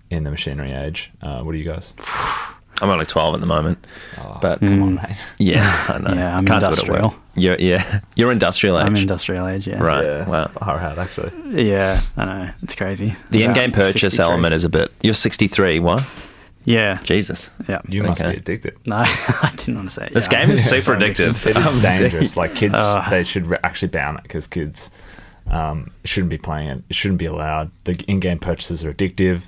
in 0.10 0.24
the 0.24 0.32
machinery 0.32 0.72
age. 0.72 1.12
Uh, 1.22 1.42
what 1.42 1.54
are 1.54 1.58
you 1.58 1.66
guys? 1.66 1.94
I'm 2.82 2.90
only 2.90 3.06
12 3.06 3.36
at 3.36 3.40
the 3.40 3.46
moment. 3.48 3.86
Oh, 4.18 4.38
But 4.42 4.60
come 4.60 4.82
on, 4.82 4.96
mate. 4.96 5.16
yeah, 5.38 5.86
I 5.90 5.98
know. 6.00 6.14
Yeah, 6.14 6.38
I'm 6.38 6.46
Can't 6.46 6.60
do 6.60 6.66
it 6.68 6.72
at 6.72 6.80
industrial. 6.80 7.16
You're, 7.36 7.58
yeah, 7.60 8.00
you're 8.16 8.32
industrial 8.32 8.80
age. 8.80 8.86
I'm 8.86 8.96
industrial 8.96 9.48
age, 9.48 9.68
yeah. 9.68 9.82
Right. 9.82 10.04
Yeah, 10.04 10.28
Wow. 10.28 10.48
far 10.60 10.80
out 10.80 10.98
actually. 11.00 11.32
Yeah, 11.70 12.02
I 12.18 12.26
know. 12.26 12.50
It's 12.64 12.76
crazy. 12.76 13.16
The 13.32 13.44
About 13.44 13.58
in-game 13.58 13.72
purchase 13.74 14.20
element 14.20 14.54
is 14.54 14.64
a 14.64 14.70
bit. 14.70 14.92
You're 15.02 15.14
63. 15.14 15.80
What? 15.80 16.04
Yeah. 16.66 17.00
Jesus. 17.04 17.50
Yeah. 17.68 17.82
You 17.90 18.04
must 18.04 18.22
Okay. 18.22 18.32
be 18.32 18.38
addicted. 18.38 18.78
No, 18.86 18.96
I 18.98 19.52
didn't 19.56 19.76
want 19.76 19.90
to 19.90 19.96
say 19.96 20.06
it. 20.08 20.14
This 20.14 20.28
yeah. 20.32 20.40
game 20.46 20.52
is 20.52 20.68
So 20.70 20.80
super 20.80 20.94
addicted. 20.96 21.36
addictive. 21.36 21.48
It 21.50 21.58
is 21.58 21.66
Um, 21.68 21.82
dangerous. 21.82 22.38
Like 22.38 22.56
kids, 22.56 22.76
Uh. 22.76 23.06
they 23.10 23.24
should 23.24 23.48
re- 23.48 23.58
actually 23.64 23.90
ban 23.90 24.16
it 24.16 24.24
because 24.24 24.48
kids 24.48 24.90
um, 25.52 25.92
shouldn't 26.06 26.30
be 26.30 26.38
playing 26.38 26.70
it. 26.70 26.84
It 26.90 26.96
shouldn't 26.96 27.20
be 27.20 27.26
allowed. 27.26 27.70
The 27.84 27.96
in-game 28.08 28.40
purchases 28.40 28.86
are 28.86 28.94
addictive. 28.94 29.42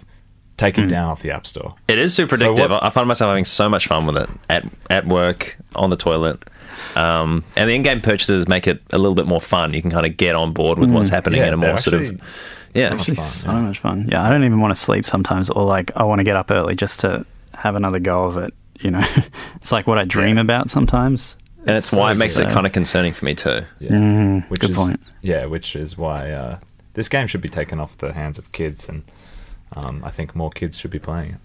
Take 0.57 0.77
it 0.77 0.87
down 0.87 1.09
off 1.09 1.21
the 1.21 1.31
app 1.31 1.45
store. 1.45 1.75
It 1.89 1.97
is 1.99 2.13
super 2.13 2.37
So 2.37 2.53
addictive. 2.55 2.69
what- 2.69 2.83
I 2.83 2.89
find 2.89 3.07
myself 3.09 3.27
having 3.29 3.43
so 3.45 3.67
much 3.67 3.87
fun 3.87 4.05
with 4.05 4.15
it 4.17 4.29
at 4.49 4.65
at 4.89 5.05
work, 5.07 5.57
on 5.75 5.89
the 5.89 5.97
toilet. 5.97 6.41
Um, 6.95 7.43
and 7.55 7.69
the 7.69 7.73
in-game 7.75 8.01
purchases 8.01 8.47
make 8.47 8.67
it 8.67 8.81
a 8.91 8.97
little 8.97 9.15
bit 9.15 9.27
more 9.27 9.41
fun. 9.41 9.73
You 9.73 9.81
can 9.81 9.91
kind 9.91 10.05
of 10.05 10.15
get 10.17 10.35
on 10.35 10.53
board 10.53 10.77
with 10.77 10.91
what's 10.91 11.09
happening 11.09 11.39
Yeah, 11.41 11.47
in 11.47 11.53
a 11.53 11.57
they're 11.57 11.69
more 11.71 11.77
sort 11.77 11.95
of 12.01 12.19
yeah. 12.73 12.89
so 12.89 12.95
much 12.95 12.99
Actually, 13.01 13.15
fun, 13.15 13.25
so 13.25 13.51
yeah. 13.51 13.59
much 13.61 13.79
fun. 13.79 14.07
Yeah, 14.11 14.23
I 14.23 14.29
don't 14.29 14.43
even 14.43 14.59
want 14.61 14.71
to 14.71 14.79
sleep 14.79 15.05
sometimes, 15.05 15.49
or 15.49 15.63
like 15.63 15.91
I 15.95 16.03
want 16.03 16.19
to 16.19 16.23
get 16.23 16.35
up 16.37 16.51
early 16.51 16.75
just 16.75 16.99
to 17.01 17.25
have 17.53 17.75
another 17.75 17.99
go 17.99 18.25
of 18.25 18.37
it. 18.37 18.53
You 18.79 18.91
know, 18.91 19.05
it's 19.55 19.71
like 19.71 19.87
what 19.87 19.97
I 19.97 20.05
dream 20.05 20.37
about 20.37 20.69
sometimes. 20.69 21.35
and 21.65 21.77
it's 21.77 21.91
why 21.91 22.11
it 22.11 22.17
makes 22.17 22.37
it 22.37 22.49
kind 22.49 22.65
of 22.67 22.73
concerning 22.73 23.13
for 23.13 23.25
me 23.25 23.35
too. 23.35 23.61
Yeah. 23.79 23.91
Mm, 23.91 24.49
which 24.49 24.61
good 24.61 24.69
is, 24.71 24.75
point. 24.75 24.99
Yeah, 25.21 25.45
which 25.45 25.75
is 25.75 25.97
why 25.97 26.31
uh, 26.31 26.59
this 26.93 27.07
game 27.09 27.27
should 27.27 27.41
be 27.41 27.49
taken 27.49 27.79
off 27.79 27.97
the 27.97 28.11
hands 28.13 28.37
of 28.37 28.51
kids, 28.51 28.87
and 28.89 29.03
um, 29.75 30.03
I 30.03 30.11
think 30.11 30.35
more 30.35 30.49
kids 30.51 30.77
should 30.77 30.91
be 30.91 30.99
playing 30.99 31.31
it. 31.31 31.37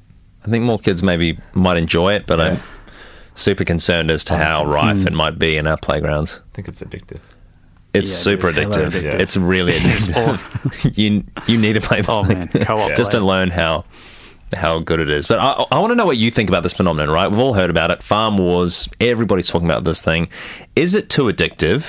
I 0.47 0.51
think 0.51 0.65
more 0.65 0.79
kids 0.79 1.03
maybe 1.03 1.39
might 1.53 1.77
enjoy 1.77 2.15
it, 2.15 2.27
but 2.27 2.39
Yeah. 2.39 2.45
I'm 2.47 2.63
super 3.35 3.65
concerned 3.65 4.11
as 4.11 4.25
to 4.25 4.37
how 4.37 4.65
rife 4.67 5.07
it 5.07 5.13
might 5.13 5.39
be 5.39 5.57
in 5.57 5.67
our 5.67 5.77
playgrounds. 5.77 6.41
I 6.53 6.55
think 6.55 6.69
it's 6.69 6.81
addictive. 6.83 7.21
It's 7.93 8.09
Yeah, 8.11 8.17
super 8.17 8.49
is 8.49 8.55
hella 8.55 8.75
addictive. 8.75 8.91
addictive. 8.91 9.21
It's 9.21 9.37
really 9.37 9.73
addictive. 9.81 10.97
you 10.97 11.25
you 11.47 11.59
need 11.59 11.75
to 11.75 11.81
play 11.81 11.99
this 12.03 12.07
Oh, 12.09 12.25
thing 12.25 12.39
man, 12.39 12.49
co-op 12.49 12.95
just 12.97 13.11
to 13.13 13.21
learn 13.21 13.51
how 13.51 13.85
how 14.57 14.79
good 14.81 14.99
it 15.01 15.11
is. 15.11 15.27
But 15.29 15.39
I, 15.41 15.65
I 15.71 15.79
want 15.79 15.91
to 15.93 15.95
know 15.95 16.07
what 16.07 16.17
you 16.17 16.31
think 16.31 16.49
about 16.49 16.63
this 16.63 16.73
phenomenon. 16.73 17.13
Right, 17.13 17.29
we've 17.31 17.39
all 17.39 17.55
heard 17.55 17.71
about 17.71 17.91
it. 17.91 18.03
Farm 18.03 18.37
Wars. 18.37 18.89
Everybody's 19.01 19.47
talking 19.49 19.69
about 19.69 19.85
this 19.85 20.01
thing. 20.01 20.29
Is 20.77 20.95
it 20.95 21.09
too 21.11 21.25
addictive? 21.25 21.85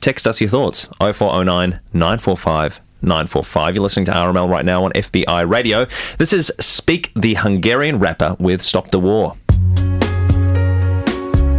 Text 0.00 0.26
us 0.26 0.40
your 0.40 0.50
thoughts. 0.50 0.88
0409 1.00 1.80
945 1.94 2.80
945. 3.04 3.74
You're 3.74 3.82
listening 3.82 4.06
to 4.06 4.12
RML 4.12 4.48
right 4.48 4.64
now 4.64 4.84
on 4.84 4.92
FBI 4.92 5.48
Radio. 5.48 5.86
This 6.18 6.32
is 6.32 6.50
Speak 6.60 7.12
the 7.14 7.34
Hungarian 7.34 7.98
Rapper 7.98 8.36
with 8.38 8.62
Stop 8.62 8.90
the 8.90 8.98
War. 8.98 9.36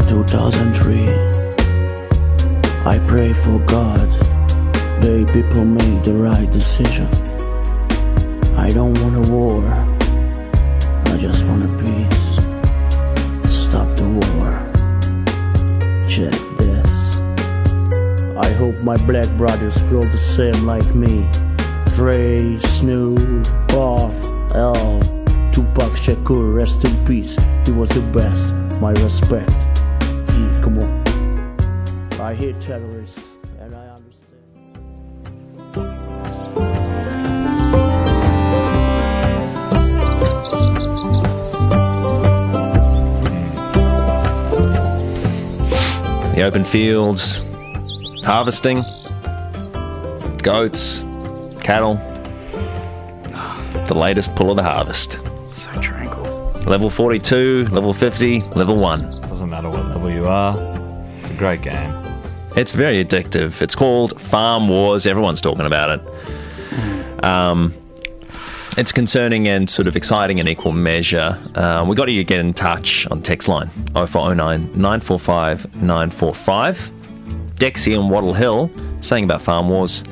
2003 0.07 1.35
I 2.85 2.99
pray 2.99 3.33
for 3.33 3.57
God. 3.65 4.07
They 5.01 5.25
people 5.25 5.65
made 5.65 6.03
the 6.03 6.13
right 6.13 6.49
decision. 6.51 7.07
I 8.55 8.69
don't 8.69 8.93
want 9.01 9.25
a 9.25 9.31
war. 9.31 9.65
I 11.11 11.17
just 11.17 11.47
want 11.47 11.63
a 11.63 11.67
peace. 11.83 12.35
Stop 13.51 13.95
the 13.95 14.07
war. 14.07 14.61
Check 16.07 16.44
I 18.37 18.51
hope 18.51 18.75
my 18.77 18.97
black 19.05 19.29
brothers 19.37 19.77
feel 19.89 20.01
the 20.01 20.17
same 20.17 20.65
like 20.65 20.93
me 20.93 21.29
Dre, 21.95 22.57
Snoop, 22.59 23.43
Puff, 23.69 24.13
L 24.55 24.99
Tupac 25.51 25.93
Shakur, 25.93 26.53
rest 26.53 26.83
in 26.83 27.05
peace 27.05 27.37
He 27.65 27.71
was 27.71 27.89
the 27.89 28.01
best, 28.13 28.51
my 28.81 28.91
respect 28.91 29.55
yeah, 30.35 30.61
come 30.61 30.79
on. 30.79 32.19
I 32.19 32.33
hate 32.33 32.59
terrorists, 32.59 33.21
and 33.59 33.73
I 33.73 33.87
understand. 33.87 34.55
The 46.35 46.41
open 46.41 46.65
fields, 46.65 47.51
harvesting, 48.25 48.83
goats, 50.41 51.01
cattle. 51.61 51.95
The 53.87 53.93
latest 53.95 54.35
pull 54.35 54.49
of 54.49 54.55
the 54.55 54.63
harvest. 54.63 55.19
So 55.51 55.69
tranquil. 55.81 56.25
Level 56.65 56.89
42, 56.89 57.67
level 57.67 57.93
50, 57.93 58.41
level 58.55 58.79
1. 58.79 59.01
Doesn't 59.21 59.49
matter 59.49 59.69
what 59.69 59.85
level 59.85 60.11
you 60.11 60.27
are. 60.27 60.55
It's 61.19 61.29
a 61.29 61.35
great 61.35 61.61
game. 61.61 61.93
It's 62.55 62.71
very 62.71 63.03
addictive. 63.03 63.61
It's 63.61 63.75
called 63.75 64.19
Farm 64.19 64.67
Wars. 64.69 65.05
Everyone's 65.05 65.41
talking 65.41 65.65
about 65.65 65.99
it. 65.99 67.23
Um, 67.23 67.73
it's 68.77 68.91
concerning 68.91 69.47
and 69.47 69.69
sort 69.69 69.87
of 69.87 69.95
exciting 69.95 70.39
in 70.39 70.47
equal 70.47 70.71
measure. 70.71 71.37
Uh, 71.55 71.85
we 71.87 71.95
got 71.95 72.05
to 72.05 72.23
get 72.23 72.39
in 72.39 72.53
touch 72.53 73.07
on 73.07 73.21
text 73.21 73.47
line 73.47 73.69
0409 73.93 74.71
945 74.73 75.75
945. 75.75 76.91
Dexy 77.55 77.95
and 77.95 78.09
Wattle 78.09 78.33
Hill 78.33 78.69
saying 79.01 79.23
about 79.23 79.41
Farm 79.41 79.69
Wars. 79.69 80.03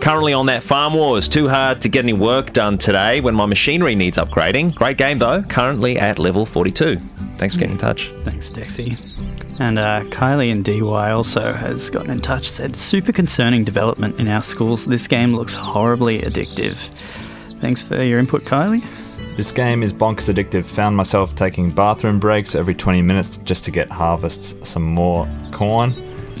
Currently 0.00 0.32
on 0.32 0.46
that 0.46 0.62
Farm 0.62 0.94
Wars, 0.94 1.28
too 1.28 1.48
hard 1.48 1.80
to 1.80 1.88
get 1.88 2.04
any 2.04 2.12
work 2.12 2.52
done 2.52 2.78
today 2.78 3.20
when 3.20 3.34
my 3.34 3.46
machinery 3.46 3.94
needs 3.94 4.18
upgrading. 4.18 4.74
Great 4.74 4.98
game 4.98 5.18
though, 5.18 5.42
currently 5.42 5.98
at 5.98 6.18
level 6.18 6.44
42. 6.44 7.00
Thanks 7.38 7.54
for 7.54 7.60
getting 7.60 7.72
in 7.74 7.78
touch. 7.78 8.12
Thanks, 8.22 8.50
Dexy. 8.50 8.98
And 9.60 9.78
uh, 9.78 10.02
Kylie 10.04 10.50
and 10.50 10.64
Dee 10.64 10.82
Why 10.82 11.12
also 11.12 11.52
has 11.52 11.90
gotten 11.90 12.10
in 12.10 12.18
touch, 12.18 12.50
said, 12.50 12.74
super 12.74 13.12
concerning 13.12 13.64
development 13.64 14.18
in 14.18 14.26
our 14.26 14.42
schools. 14.42 14.84
This 14.84 15.06
game 15.06 15.34
looks 15.34 15.54
horribly 15.54 16.22
addictive. 16.22 16.76
Thanks 17.60 17.82
for 17.82 18.02
your 18.02 18.18
input, 18.18 18.42
Kylie. 18.42 18.84
This 19.36 19.52
game 19.52 19.82
is 19.82 19.92
bonkers 19.92 20.32
addictive. 20.32 20.64
Found 20.66 20.96
myself 20.96 21.34
taking 21.34 21.70
bathroom 21.70 22.18
breaks 22.20 22.54
every 22.54 22.74
20 22.74 23.02
minutes 23.02 23.36
just 23.38 23.64
to 23.64 23.70
get 23.70 23.90
harvests 23.90 24.68
some 24.68 24.82
more 24.82 25.28
corn. 25.52 25.92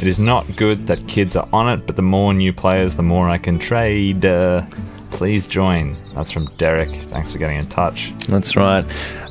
It 0.04 0.08
is 0.08 0.20
not 0.20 0.54
good 0.56 0.86
that 0.88 1.08
kids 1.08 1.34
are 1.34 1.48
on 1.50 1.66
it, 1.66 1.86
but 1.86 1.96
the 1.96 2.02
more 2.02 2.34
new 2.34 2.52
players, 2.52 2.94
the 2.94 3.02
more 3.02 3.26
I 3.26 3.38
can 3.38 3.58
trade. 3.58 4.26
Uh, 4.26 4.66
please 5.12 5.46
join. 5.46 5.96
That's 6.14 6.30
from 6.30 6.54
Derek. 6.58 6.90
Thanks 7.04 7.32
for 7.32 7.38
getting 7.38 7.56
in 7.56 7.70
touch. 7.70 8.12
That's 8.28 8.54
right. 8.54 8.84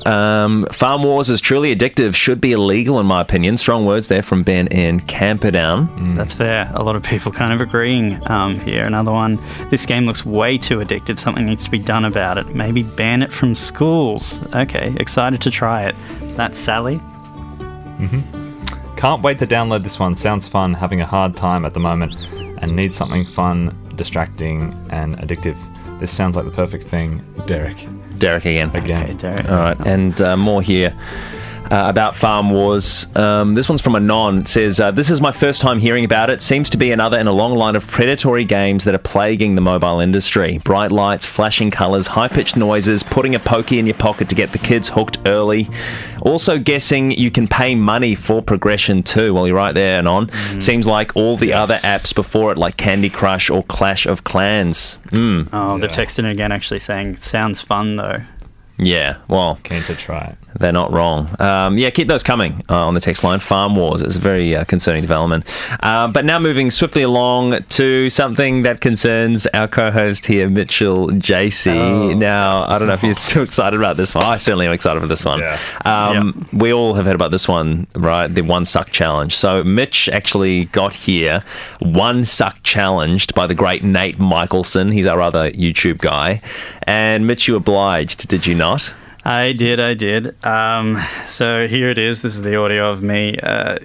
Um, 0.07 0.65
Farm 0.71 1.03
Wars 1.03 1.29
is 1.29 1.41
truly 1.41 1.75
addictive. 1.75 2.15
Should 2.15 2.41
be 2.41 2.53
illegal, 2.53 2.99
in 2.99 3.05
my 3.05 3.21
opinion. 3.21 3.57
Strong 3.57 3.85
words 3.85 4.07
there 4.07 4.23
from 4.23 4.41
Ben 4.41 4.65
in 4.69 5.01
Camperdown. 5.01 6.15
That's 6.15 6.33
fair. 6.33 6.71
A 6.73 6.81
lot 6.81 6.95
of 6.95 7.03
people 7.03 7.31
kind 7.31 7.53
of 7.53 7.61
agreeing 7.61 8.19
um, 8.27 8.59
here. 8.61 8.83
Another 8.83 9.11
one. 9.11 9.39
This 9.69 9.85
game 9.85 10.07
looks 10.07 10.25
way 10.25 10.57
too 10.57 10.79
addictive. 10.79 11.19
Something 11.19 11.45
needs 11.45 11.63
to 11.65 11.69
be 11.69 11.77
done 11.77 12.03
about 12.03 12.39
it. 12.39 12.47
Maybe 12.47 12.81
ban 12.81 13.21
it 13.21 13.31
from 13.31 13.53
schools. 13.53 14.41
Okay, 14.55 14.91
excited 14.97 15.39
to 15.41 15.51
try 15.51 15.85
it. 15.85 15.95
That's 16.35 16.57
Sally. 16.57 16.99
Can't 19.03 19.21
wait 19.21 19.37
to 19.39 19.45
download 19.45 19.83
this 19.83 19.99
one. 19.99 20.15
Sounds 20.15 20.47
fun. 20.47 20.73
Having 20.73 21.01
a 21.01 21.05
hard 21.05 21.35
time 21.35 21.65
at 21.65 21.73
the 21.73 21.79
moment 21.81 22.13
and 22.61 22.73
need 22.73 22.93
something 22.93 23.25
fun, 23.25 23.77
distracting, 23.97 24.71
and 24.91 25.17
addictive. 25.17 25.57
This 25.99 26.09
sounds 26.09 26.37
like 26.37 26.45
the 26.45 26.51
perfect 26.51 26.87
thing. 26.87 27.21
Derek. 27.45 27.85
Derek 28.15 28.45
again. 28.45 28.73
Again. 28.73 29.03
Okay, 29.03 29.13
Derek. 29.15 29.49
All 29.49 29.57
right, 29.57 29.77
and 29.85 30.21
uh, 30.21 30.37
more 30.37 30.61
here. 30.61 30.97
Uh, 31.71 31.89
about 31.89 32.15
Farm 32.15 32.51
Wars. 32.51 33.07
Um, 33.15 33.53
this 33.53 33.67
one's 33.67 33.81
from 33.81 33.95
Anon. 33.95 34.39
It 34.41 34.47
says, 34.47 34.79
uh, 34.79 34.91
This 34.91 35.09
is 35.09 35.21
my 35.21 35.31
first 35.31 35.59
time 35.59 35.79
hearing 35.79 36.05
about 36.05 36.29
it. 36.29 36.39
Seems 36.39 36.69
to 36.69 36.77
be 36.77 36.91
another 36.91 37.17
in 37.17 37.25
a 37.25 37.31
long 37.31 37.55
line 37.55 37.75
of 37.75 37.87
predatory 37.87 38.43
games 38.45 38.83
that 38.83 38.93
are 38.93 38.99
plaguing 38.99 39.55
the 39.55 39.61
mobile 39.61 39.99
industry. 39.99 40.59
Bright 40.59 40.91
lights, 40.91 41.25
flashing 41.25 41.71
colours, 41.71 42.05
high 42.05 42.27
pitched 42.27 42.55
noises, 42.57 43.01
putting 43.01 43.33
a 43.33 43.39
pokey 43.39 43.79
in 43.79 43.87
your 43.87 43.95
pocket 43.95 44.29
to 44.29 44.35
get 44.35 44.51
the 44.51 44.59
kids 44.59 44.87
hooked 44.87 45.17
early. 45.25 45.67
Also, 46.21 46.59
guessing 46.59 47.09
you 47.11 47.31
can 47.31 47.47
pay 47.47 47.73
money 47.73 48.13
for 48.13 48.41
progression 48.43 49.01
too 49.01 49.33
while 49.33 49.47
you're 49.47 49.55
right 49.55 49.73
there, 49.73 49.97
Anon. 49.97 50.29
Seems 50.61 50.85
like 50.85 51.15
all 51.15 51.37
the 51.37 51.53
other 51.53 51.77
apps 51.77 52.13
before 52.13 52.51
it, 52.51 52.57
like 52.59 52.77
Candy 52.77 53.09
Crush 53.09 53.49
or 53.49 53.63
Clash 53.63 54.05
of 54.05 54.23
Clans. 54.25 54.97
Mm, 55.13 55.47
Oh, 55.51 55.79
they've 55.79 55.89
Yeah. 55.89 55.95
texted 56.05 56.19
in 56.19 56.25
again 56.25 56.51
actually 56.51 56.81
saying, 56.81 57.17
sounds 57.17 57.61
fun 57.61 57.95
though. 57.95 58.21
yeah, 58.77 59.15
well, 59.27 59.57
Keen 59.63 59.81
to 59.83 59.95
try 59.95 60.25
it. 60.25 60.37
They're 60.59 60.71
not 60.71 60.91
wrong. 60.91 61.35
Um, 61.39 61.77
yeah, 61.77 61.89
keep 61.89 62.07
those 62.07 62.23
coming 62.23 62.63
uh, 62.69 62.85
on 62.85 62.93
the 62.93 62.99
text 62.99 63.23
line. 63.23 63.39
Farm 63.39 63.75
Wars 63.75 64.01
is 64.01 64.15
a 64.17 64.19
very 64.19 64.55
uh, 64.55 64.63
concerning 64.65 65.01
development. 65.01 65.45
Uh, 65.81 66.07
but 66.07 66.25
now 66.25 66.39
moving 66.39 66.71
swiftly 66.71 67.01
along 67.01 67.63
to 67.69 68.09
something 68.09 68.63
that 68.63 68.81
concerns 68.81 69.47
our 69.47 69.67
co-host 69.67 70.25
here, 70.25 70.49
Mitchell 70.49 71.07
JC. 71.09 71.75
Oh. 71.75 72.13
Now, 72.13 72.65
I 72.67 72.77
don't 72.77 72.87
know 72.87 72.93
if 72.93 73.03
you're 73.03 73.13
so 73.33 73.41
excited 73.41 73.79
about 73.79 73.97
this 73.97 74.13
one. 74.13 74.23
I 74.23 74.37
certainly 74.37 74.67
am 74.67 74.73
excited 74.73 74.99
for 74.99 75.07
this 75.07 75.25
one. 75.25 75.39
Yeah. 75.39 75.59
Um, 75.85 76.47
We 76.53 76.73
all 76.73 76.93
have 76.93 77.05
heard 77.05 77.15
about 77.15 77.31
this 77.31 77.47
one, 77.47 77.87
right? 77.95 78.27
The 78.27 78.41
one 78.41 78.65
suck 78.65 78.91
challenge. 78.91 79.35
So 79.35 79.63
Mitch 79.63 80.07
actually 80.09 80.65
got 80.65 80.93
here 80.93 81.43
one 81.79 82.25
suck 82.25 82.57
challenged 82.63 83.33
by 83.33 83.47
the 83.47 83.55
great 83.55 83.83
Nate 83.83 84.19
Michelson. 84.19 84.91
He's 84.91 85.07
our 85.07 85.21
other 85.21 85.51
YouTube 85.51 85.99
guy. 85.99 86.41
And 86.83 87.25
Mitch, 87.27 87.47
you 87.47 87.55
obliged, 87.55 88.27
did 88.27 88.45
you 88.45 88.55
not? 88.55 88.93
I 89.25 89.53
did, 89.53 89.79
I 89.79 89.93
did. 89.93 90.43
Um, 90.45 91.01
so 91.27 91.67
here 91.67 91.89
it 91.89 91.97
is. 91.97 92.21
This 92.21 92.35
is 92.35 92.41
the 92.41 92.55
audio 92.57 92.91
of 92.91 93.01
me 93.01 93.37
uh, 93.41 93.79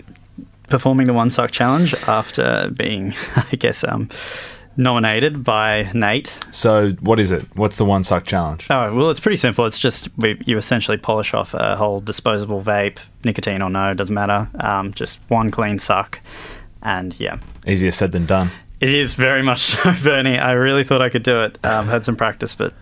performing 0.68 1.06
the 1.06 1.12
One 1.12 1.30
Suck 1.30 1.50
Challenge 1.50 1.94
after 2.06 2.70
being, 2.74 3.14
I 3.36 3.56
guess, 3.56 3.84
um, 3.84 4.08
nominated 4.76 5.44
by 5.44 5.90
Nate. 5.92 6.38
So, 6.52 6.92
what 7.00 7.20
is 7.20 7.32
it? 7.32 7.44
What's 7.56 7.76
the 7.76 7.84
one 7.84 8.04
suck 8.04 8.24
challenge? 8.24 8.66
Oh, 8.70 8.94
well, 8.94 9.10
it's 9.10 9.20
pretty 9.20 9.36
simple. 9.36 9.66
It's 9.66 9.78
just 9.78 10.08
we, 10.16 10.40
you 10.46 10.56
essentially 10.56 10.96
polish 10.96 11.34
off 11.34 11.52
a 11.52 11.76
whole 11.76 12.00
disposable 12.00 12.62
vape, 12.62 12.98
nicotine 13.24 13.60
or 13.60 13.68
no, 13.68 13.92
doesn't 13.92 14.14
matter. 14.14 14.48
Um, 14.60 14.94
just 14.94 15.18
one 15.28 15.50
clean 15.50 15.78
suck. 15.78 16.20
And 16.82 17.18
yeah, 17.18 17.38
Easier 17.66 17.90
said 17.90 18.12
than 18.12 18.24
done. 18.24 18.50
It 18.80 18.94
is 18.94 19.14
very 19.14 19.42
much 19.42 19.60
so, 19.60 19.94
Bernie. 20.02 20.38
I 20.38 20.52
really 20.52 20.84
thought 20.84 21.02
I 21.02 21.08
could 21.08 21.22
do 21.22 21.42
it. 21.42 21.58
Um, 21.64 21.88
had 21.88 22.04
some 22.04 22.16
practice, 22.16 22.54
but 22.54 22.72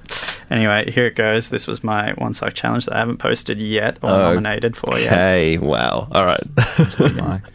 anyway, 0.50 0.90
here 0.90 1.06
it 1.06 1.14
goes. 1.16 1.48
This 1.48 1.66
was 1.66 1.82
my 1.82 2.12
one 2.14 2.34
suck 2.34 2.54
challenge 2.54 2.86
that 2.86 2.94
I 2.94 2.98
haven't 2.98 3.18
posted 3.18 3.58
yet 3.58 3.98
or 4.02 4.10
nominated 4.10 4.76
for 4.76 4.98
yet. 4.98 5.12
Okay, 5.12 5.58
wow. 5.58 6.08
All 6.12 6.24
right. 6.24 6.40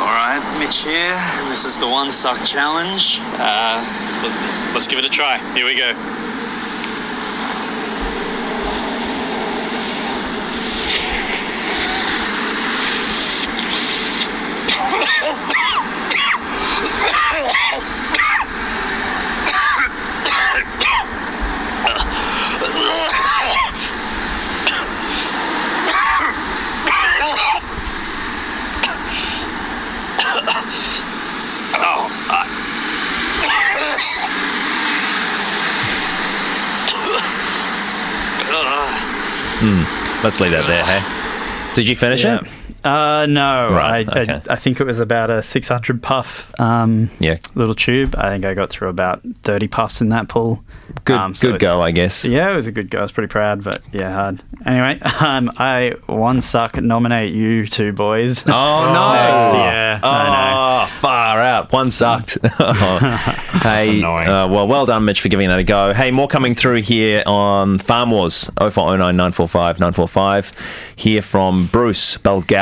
All 0.00 0.16
right, 0.16 0.56
Mitch 0.58 0.82
here, 0.82 0.92
and 0.92 1.50
this 1.50 1.64
is 1.64 1.78
the 1.78 1.88
One 1.88 2.10
Suck 2.12 2.44
Challenge. 2.44 3.18
Uh, 3.20 4.70
let's 4.72 4.86
give 4.86 4.98
it 4.98 5.04
a 5.04 5.08
try. 5.08 5.38
Here 5.54 5.64
we 5.64 5.76
go. 5.76 5.92
Let's 40.22 40.38
leave 40.40 40.52
that 40.52 40.66
there, 40.66 40.84
hey? 40.84 41.74
Did 41.74 41.88
you 41.88 41.96
finish 41.96 42.24
Yeah. 42.24 42.40
it? 42.40 42.69
Uh, 42.84 43.26
no, 43.26 43.70
Right, 43.72 44.08
I, 44.08 44.20
okay. 44.22 44.40
I, 44.48 44.54
I 44.54 44.56
think 44.56 44.80
it 44.80 44.84
was 44.84 45.00
about 45.00 45.28
a 45.30 45.42
600 45.42 46.02
puff 46.02 46.52
um, 46.60 47.10
Yeah. 47.18 47.36
little 47.54 47.74
tube. 47.74 48.14
I 48.16 48.28
think 48.30 48.44
I 48.44 48.54
got 48.54 48.70
through 48.70 48.88
about 48.88 49.20
30 49.42 49.68
puffs 49.68 50.00
in 50.00 50.08
that 50.10 50.28
pull. 50.28 50.62
Good, 51.04 51.16
Um, 51.16 51.34
so 51.34 51.52
good 51.52 51.60
go, 51.60 51.80
I 51.82 51.92
guess. 51.92 52.24
Yeah, 52.24 52.50
it 52.52 52.56
was 52.56 52.66
a 52.66 52.72
good 52.72 52.90
go. 52.90 52.98
I 52.98 53.02
was 53.02 53.12
pretty 53.12 53.28
proud, 53.28 53.62
but 53.62 53.80
yeah, 53.92 54.12
hard. 54.12 54.42
Anyway, 54.66 54.98
um, 55.20 55.50
I 55.56 55.94
one 56.06 56.40
suck 56.40 56.76
nominate 56.82 57.32
you 57.32 57.64
two 57.66 57.92
boys. 57.92 58.42
Oh 58.48 58.50
no! 58.92 59.12
Next, 59.12 59.54
yeah, 59.54 60.00
oh, 60.02 60.08
I 60.10 60.86
know. 60.86 61.00
far 61.00 61.38
out. 61.40 61.72
One 61.72 61.90
sucked. 61.92 62.38
hey, 63.62 63.98
annoying. 63.98 64.28
uh, 64.28 64.48
well, 64.48 64.66
well 64.66 64.84
done, 64.86 65.04
Mitch, 65.04 65.20
for 65.20 65.28
giving 65.28 65.48
that 65.48 65.58
a 65.60 65.64
go. 65.64 65.92
Hey, 65.94 66.10
more 66.10 66.26
coming 66.28 66.54
through 66.56 66.82
here 66.82 67.22
on 67.26 67.78
Farm 67.78 68.10
Wars 68.10 68.50
0409 68.58 69.16
945 69.16 69.78
945. 69.78 70.52
Here 70.96 71.22
from 71.22 71.66
Bruce 71.66 72.16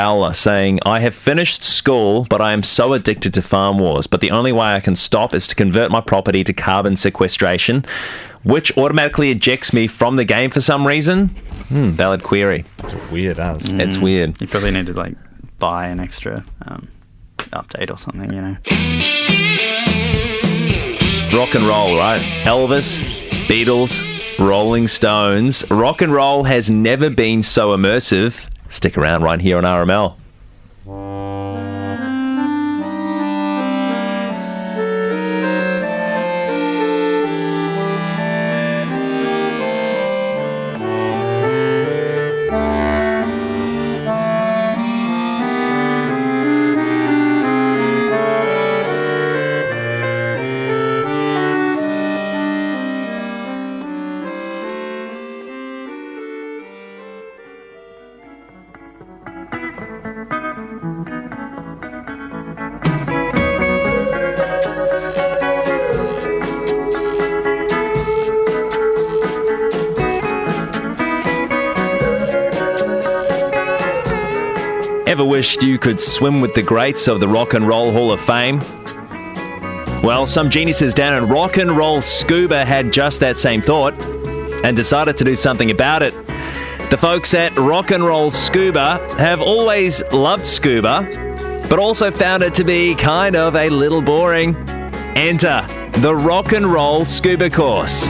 Belgala 0.09 0.35
saying, 0.35 0.79
I 0.85 0.99
have 1.01 1.13
finished 1.13 1.63
school, 1.63 2.25
but 2.29 2.41
I 2.41 2.51
am 2.51 2.63
so 2.63 2.93
addicted 2.93 3.33
to 3.35 3.41
Farm 3.41 3.77
Wars. 3.77 4.07
But 4.07 4.21
the 4.21 4.31
only 4.31 4.51
way 4.51 4.73
I 4.73 4.79
can 4.79 4.95
stop 4.95 5.35
is 5.35 5.45
to 5.47 5.55
convert 5.55 5.91
my 5.91 6.01
property 6.01 6.43
to 6.45 6.53
carbon 6.53 6.97
sequestration, 6.97 7.85
which 8.43 8.75
automatically 8.77 9.29
ejects 9.29 9.71
me 9.71 9.85
from 9.87 10.15
the 10.15 10.25
game 10.25 10.49
for 10.49 10.61
some 10.61 10.85
reason. 10.87 11.27
Hmm, 11.67 11.91
valid 11.91 12.23
query. 12.23 12.65
It's 12.79 12.95
weird 13.11 13.39
as. 13.39 13.71
It's 13.73 13.99
weird. 13.99 14.41
You 14.41 14.47
probably 14.47 14.71
need 14.71 14.87
to 14.87 14.93
like 14.93 15.15
buy 15.59 15.87
an 15.87 15.99
extra 15.99 16.43
um, 16.65 16.87
update 17.53 17.91
or 17.91 17.97
something, 17.97 18.33
you 18.33 18.41
know. 18.41 18.57
rock 21.37 21.53
and 21.53 21.65
roll, 21.65 21.97
right? 21.97 22.21
Elvis, 22.45 23.03
Beatles, 23.47 24.01
Rolling 24.39 24.87
Stones. 24.87 25.69
Rock 25.69 26.01
and 26.01 26.11
roll 26.11 26.45
has 26.45 26.69
never 26.69 27.11
been 27.11 27.43
so 27.43 27.77
immersive. 27.77 28.48
Stick 28.69 28.97
around 28.97 29.23
right 29.23 29.41
here 29.41 29.57
on 29.57 29.63
RML. 29.63 30.15
Swim 75.99 76.41
with 76.41 76.53
the 76.53 76.61
greats 76.61 77.07
of 77.07 77.19
the 77.19 77.27
Rock 77.27 77.53
and 77.53 77.67
Roll 77.67 77.91
Hall 77.91 78.11
of 78.11 78.21
Fame? 78.21 78.59
Well, 80.01 80.25
some 80.25 80.49
geniuses 80.49 80.93
down 80.93 81.13
at 81.13 81.29
Rock 81.29 81.57
and 81.57 81.71
Roll 81.75 82.01
Scuba 82.01 82.65
had 82.65 82.93
just 82.93 83.19
that 83.19 83.37
same 83.37 83.61
thought 83.61 83.93
and 84.63 84.75
decided 84.75 85.17
to 85.17 85.23
do 85.23 85.35
something 85.35 85.71
about 85.71 86.03
it. 86.03 86.13
The 86.89 86.97
folks 86.97 87.33
at 87.33 87.55
Rock 87.57 87.91
and 87.91 88.03
Roll 88.03 88.31
Scuba 88.31 88.97
have 89.17 89.41
always 89.41 90.01
loved 90.11 90.45
scuba, 90.45 91.07
but 91.69 91.79
also 91.79 92.11
found 92.11 92.43
it 92.43 92.53
to 92.55 92.63
be 92.63 92.95
kind 92.95 93.35
of 93.35 93.55
a 93.55 93.69
little 93.69 94.01
boring. 94.01 94.55
Enter 95.15 95.65
the 95.97 96.15
Rock 96.15 96.53
and 96.53 96.65
Roll 96.65 97.05
Scuba 97.05 97.49
course. 97.49 98.07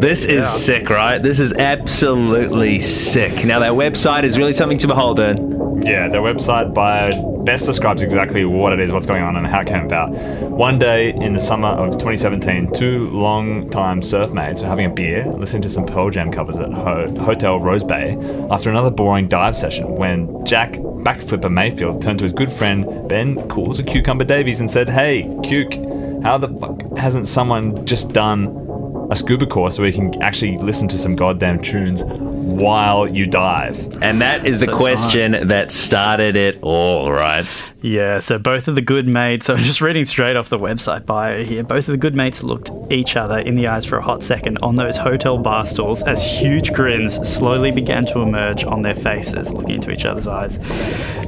This 0.00 0.24
is 0.24 0.48
sick, 0.48 0.90
right? 0.90 1.20
This 1.20 1.40
is 1.40 1.52
absolutely 1.54 2.78
sick. 2.78 3.44
Now, 3.44 3.58
their 3.58 3.72
website 3.72 4.22
is 4.22 4.38
really 4.38 4.52
something 4.52 4.78
to 4.78 4.86
behold, 4.86 5.16
Bern. 5.16 5.82
Yeah, 5.84 6.08
their 6.08 6.20
website 6.20 6.72
bio 6.72 7.10
best 7.44 7.66
describes 7.66 8.02
exactly 8.02 8.44
what 8.44 8.72
it 8.72 8.78
is, 8.80 8.92
what's 8.92 9.06
going 9.06 9.22
on, 9.22 9.36
and 9.36 9.46
how 9.46 9.60
it 9.60 9.66
came 9.66 9.84
about. 9.84 10.10
One 10.10 10.78
day 10.78 11.12
in 11.14 11.32
the 11.34 11.40
summer 11.40 11.68
of 11.68 11.92
2017, 11.92 12.72
two 12.74 13.08
long-time 13.10 14.02
surf 14.02 14.30
mates 14.30 14.62
were 14.62 14.68
having 14.68 14.86
a 14.86 14.90
beer, 14.90 15.26
listening 15.36 15.62
to 15.62 15.68
some 15.70 15.84
Pearl 15.86 16.10
Jam 16.10 16.30
covers 16.30 16.56
at 16.56 16.72
Ho- 16.72 17.12
Hotel 17.18 17.58
Rose 17.58 17.82
Bay 17.82 18.16
after 18.50 18.70
another 18.70 18.90
boring 18.90 19.26
dive 19.28 19.56
session 19.56 19.96
when 19.96 20.44
Jack 20.44 20.72
Backflipper 20.74 21.50
Mayfield 21.50 22.02
turned 22.02 22.18
to 22.18 22.24
his 22.24 22.32
good 22.32 22.52
friend 22.52 23.08
Ben 23.08 23.48
Cools 23.48 23.78
a 23.78 23.82
Cucumber 23.82 24.24
Davies 24.24 24.60
and 24.60 24.70
said, 24.70 24.88
Hey, 24.88 25.22
Cuke, 25.42 26.22
how 26.22 26.38
the 26.38 26.48
fuck 26.58 26.96
hasn't 26.98 27.26
someone 27.28 27.84
just 27.86 28.10
done 28.10 28.67
a 29.10 29.16
scuba 29.16 29.46
course 29.46 29.78
where 29.78 29.88
you 29.88 29.94
can 29.94 30.22
actually 30.22 30.58
listen 30.58 30.88
to 30.88 30.98
some 30.98 31.16
goddamn 31.16 31.62
tunes 31.62 32.04
while 32.04 33.06
you 33.08 33.26
dive. 33.26 34.02
And 34.02 34.20
that 34.20 34.46
is 34.46 34.60
the 34.60 34.66
So 34.66 34.76
question 34.76 35.48
that 35.48 35.70
started 35.70 36.36
it 36.36 36.58
all, 36.62 37.10
right? 37.12 37.46
Yeah, 37.80 38.18
so 38.18 38.38
both 38.38 38.66
of 38.66 38.74
the 38.74 38.80
good 38.80 39.06
mates, 39.06 39.46
so 39.46 39.54
I'm 39.54 39.60
just 39.60 39.80
reading 39.80 40.04
straight 40.04 40.34
off 40.34 40.48
the 40.48 40.58
website 40.58 41.06
bio 41.06 41.44
here, 41.44 41.62
both 41.62 41.88
of 41.88 41.92
the 41.92 41.98
good 41.98 42.14
mates 42.14 42.42
looked 42.42 42.70
each 42.90 43.16
other 43.16 43.38
in 43.38 43.54
the 43.54 43.68
eyes 43.68 43.84
for 43.84 43.98
a 43.98 44.02
hot 44.02 44.22
second 44.22 44.58
on 44.62 44.74
those 44.74 44.96
hotel 44.96 45.38
bar 45.38 45.64
stools 45.64 46.02
as 46.02 46.24
huge 46.24 46.72
grins 46.72 47.14
slowly 47.28 47.70
began 47.70 48.04
to 48.06 48.20
emerge 48.20 48.64
on 48.64 48.82
their 48.82 48.96
faces, 48.96 49.52
looking 49.52 49.76
into 49.76 49.92
each 49.92 50.04
other's 50.04 50.26
eyes. 50.26 50.58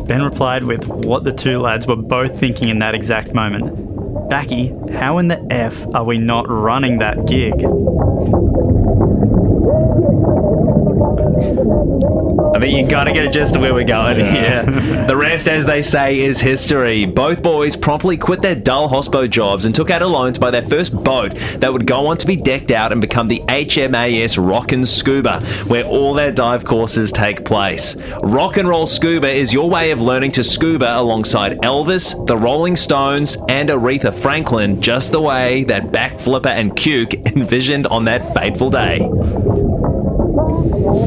Ben 0.07 0.23
replied 0.23 0.65
with 0.65 0.89
what 0.89 1.23
the 1.23 1.33
two 1.33 1.61
lads 1.61 1.87
were 1.87 1.97
both 1.97 2.39
thinking 2.39 2.69
in 2.69 2.81
that 2.81 2.95
exact 2.95 3.33
moment. 3.33 3.90
Backy, 4.31 4.73
how 4.93 5.19
in 5.19 5.27
the 5.27 5.45
F 5.51 5.85
are 5.93 6.05
we 6.05 6.17
not 6.17 6.49
running 6.49 7.01
that 7.01 7.27
gig? 7.27 7.53
I 11.21 12.59
think 12.59 12.77
you 12.77 12.87
gotta 12.87 13.13
get 13.13 13.25
a 13.25 13.29
gist 13.29 13.57
of 13.57 13.63
where 13.63 13.75
we're 13.75 13.85
going 13.85 14.25
here. 14.25 14.65
The 15.11 15.17
rest, 15.17 15.49
as 15.49 15.67
they 15.67 15.83
say, 15.83 16.21
is 16.21 16.41
history. 16.41 17.05
Both 17.05 17.43
boys 17.43 17.75
promptly 17.75 18.17
quit 18.17 18.43
their 18.43 18.55
dull 18.55 18.89
hospo 18.89 19.29
jobs 19.29 19.65
and 19.65 19.75
took 19.75 19.91
out 19.91 20.03
a 20.03 20.07
loan 20.07 20.33
to 20.33 20.39
buy 20.39 20.53
their 20.53 20.63
first 20.69 20.95
boat 20.95 21.35
that 21.59 21.73
would 21.73 21.85
go 21.85 22.07
on 22.07 22.17
to 22.19 22.27
be 22.27 22.37
decked 22.37 22.71
out 22.71 22.93
and 22.93 23.01
become 23.01 23.27
the 23.27 23.41
HMAS 23.49 24.37
Rockin' 24.39 24.87
Scuba, 24.87 25.41
where 25.67 25.85
all 25.85 26.15
their 26.15 26.31
dive 26.31 26.65
courses 26.65 27.11
take 27.11 27.45
place. 27.45 27.97
Rock 28.23 28.57
and 28.57 28.69
Roll 28.69 28.87
Scuba 28.87 29.29
is 29.29 29.53
your 29.53 29.69
way 29.69 29.91
of 29.91 30.01
learning 30.01 30.31
to 30.33 30.45
scuba 30.45 30.97
alongside 30.97 31.59
Elvis, 31.63 32.15
the 32.27 32.37
Rolling 32.37 32.77
Stones, 32.77 33.37
and 33.49 33.69
Aretha 33.69 34.15
Franklin, 34.15 34.81
just 34.81 35.11
the 35.11 35.21
way 35.21 35.65
that 35.65 35.87
Backflipper 35.87 36.47
and 36.47 36.77
Cuke 36.77 37.27
envisioned 37.37 37.89
on 37.89 38.05
that 38.05 38.33
fateful 38.33 38.71
day. 38.71 39.01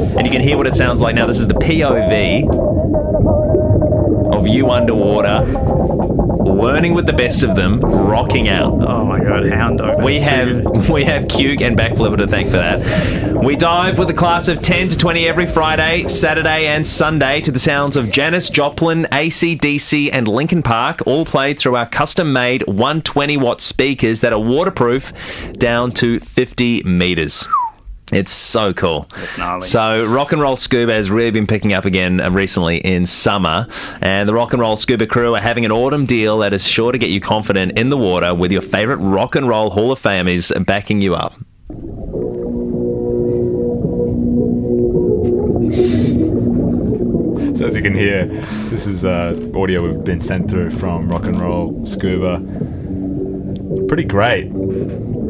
And 0.03 0.25
you 0.25 0.31
can 0.31 0.41
hear 0.41 0.57
what 0.57 0.67
it 0.67 0.75
sounds 0.75 1.01
like 1.01 1.15
now. 1.15 1.25
This 1.25 1.39
is 1.39 1.47
the 1.47 1.53
POV 1.53 2.43
of 4.33 4.47
you 4.47 4.69
underwater, 4.69 5.45
learning 6.43 6.93
with 6.93 7.05
the 7.05 7.13
best 7.13 7.43
of 7.43 7.55
them, 7.55 7.79
rocking 7.79 8.49
out. 8.49 8.73
Oh 8.73 9.05
my 9.05 9.19
god, 9.19 9.49
hound 9.49 9.77
dog. 9.77 10.03
We 10.03 10.19
have 10.19 10.63
good. 10.63 10.89
we 10.89 11.03
have 11.05 11.23
Cuke 11.25 11.61
and 11.61 11.77
Backflipper 11.77 12.17
to 12.17 12.27
thank 12.27 12.47
for 12.47 12.57
that. 12.57 13.41
We 13.43 13.55
dive 13.55 13.97
with 13.97 14.09
a 14.09 14.13
class 14.13 14.47
of 14.47 14.61
10 14.61 14.89
to 14.89 14.97
20 14.97 15.27
every 15.27 15.45
Friday, 15.45 16.07
Saturday, 16.07 16.67
and 16.67 16.85
Sunday 16.85 17.41
to 17.41 17.51
the 17.51 17.59
sounds 17.59 17.95
of 17.95 18.11
Janis 18.11 18.49
Joplin, 18.49 19.05
ACDC, 19.11 20.09
and 20.11 20.27
Linkin 20.27 20.63
Park, 20.63 21.01
all 21.05 21.25
played 21.25 21.59
through 21.59 21.75
our 21.75 21.87
custom 21.87 22.33
made 22.33 22.65
120 22.67 23.37
watt 23.37 23.61
speakers 23.61 24.21
that 24.21 24.33
are 24.33 24.39
waterproof 24.39 25.13
down 25.53 25.91
to 25.93 26.19
50 26.19 26.83
meters. 26.83 27.47
It's 28.15 28.31
so 28.31 28.73
cool. 28.73 29.07
gnarly. 29.37 29.67
So, 29.67 30.05
rock 30.05 30.31
and 30.31 30.41
roll 30.41 30.55
scuba 30.55 30.93
has 30.93 31.09
really 31.09 31.31
been 31.31 31.47
picking 31.47 31.73
up 31.73 31.85
again 31.85 32.21
uh, 32.21 32.29
recently 32.31 32.77
in 32.77 33.05
summer, 33.05 33.67
and 34.01 34.27
the 34.29 34.33
rock 34.33 34.53
and 34.53 34.61
roll 34.61 34.75
scuba 34.75 35.07
crew 35.07 35.35
are 35.35 35.41
having 35.41 35.65
an 35.65 35.71
autumn 35.71 36.05
deal 36.05 36.37
that 36.39 36.53
is 36.53 36.67
sure 36.67 36.91
to 36.91 36.97
get 36.97 37.09
you 37.09 37.19
confident 37.19 37.77
in 37.77 37.89
the 37.89 37.97
water 37.97 38.33
with 38.33 38.51
your 38.51 38.61
favorite 38.61 38.97
rock 38.97 39.35
and 39.35 39.47
roll 39.47 39.69
Hall 39.69 39.91
of 39.91 40.01
Famers 40.01 40.53
backing 40.65 41.01
you 41.01 41.15
up. 41.15 41.33
So 47.55 47.67
as 47.67 47.75
you 47.75 47.81
can 47.81 47.95
hear, 47.95 48.25
this 48.69 48.87
is 48.87 49.05
uh, 49.05 49.35
audio 49.55 49.83
we've 49.83 50.03
been 50.03 50.21
sent 50.21 50.49
through 50.49 50.71
from 50.71 51.07
Rock 51.07 51.25
and 51.25 51.39
Roll 51.39 51.85
Scuba. 51.85 52.39
Pretty 53.87 54.03
great. 54.03 54.51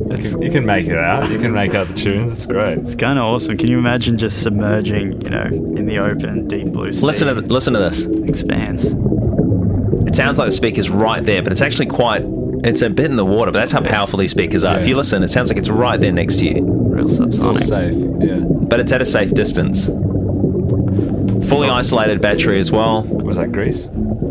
You 0.10 0.18
can, 0.18 0.42
you 0.42 0.52
can 0.52 0.66
make 0.66 0.88
it 0.88 0.98
out. 0.98 1.30
You 1.32 1.39
can 1.39 1.52
make 1.54 1.74
out 1.74 1.88
the 1.88 1.94
tunes. 1.94 2.34
It's 2.34 2.46
great. 2.46 2.78
It's 2.80 2.96
kind 2.96 3.18
of 3.18 3.26
awesome. 3.26 3.58
Can 3.58 3.70
you 3.70 3.78
imagine 3.80 4.18
just 4.18 4.42
submerging, 4.44 5.22
you 5.22 5.30
know, 5.30 5.44
in 5.46 5.86
the 5.86 5.98
open, 6.00 6.48
deep 6.48 6.68
blue 6.68 6.92
sea? 6.94 7.06
Listen 7.06 7.28
to 7.34 7.36
th- 7.42 7.52
listen 7.52 7.74
to 7.74 7.80
this. 7.80 8.06
Expanse. 8.30 8.86
It 10.08 10.16
sounds 10.16 10.38
like 10.38 10.48
the 10.48 10.52
speaker's 10.56 10.89
right 10.89 11.24
there, 11.26 11.42
but 11.42 11.52
it's 11.52 11.62
actually 11.62 11.88
quite. 11.88 12.24
It's 12.63 12.82
a 12.82 12.89
bit 12.89 13.06
in 13.12 13.16
the 13.18 13.26
water, 13.26 13.52
but 13.52 13.60
that's 13.60 13.72
how 13.72 13.82
powerful 13.82 14.20
these 14.20 14.32
speakers 14.32 14.63
are. 14.63 14.80
If 14.80 14.88
you 14.88 14.96
listen, 14.96 15.22
it 15.24 15.30
sounds 15.30 15.50
like 15.50 15.58
it's 15.58 15.70
right 15.70 16.00
there 16.00 16.12
next 16.13 16.36
to 16.39 16.46
you, 16.46 16.62
Real 16.63 17.06
It's 17.10 17.20
all 17.20 17.28
subsonic. 17.28 17.63
safe. 17.66 17.94
Yeah. 18.30 18.39
but 18.68 18.80
it's 18.80 18.92
at 18.92 19.02
a 19.02 19.06
safe 19.06 19.34
distance. 19.34 19.88
Fully 21.48 21.70
isolated 21.70 22.22
battery 22.22 22.60
as 22.60 22.72
well. 22.72 23.04
Was 23.04 23.38
that 23.38 23.52
Greece? 23.52 23.89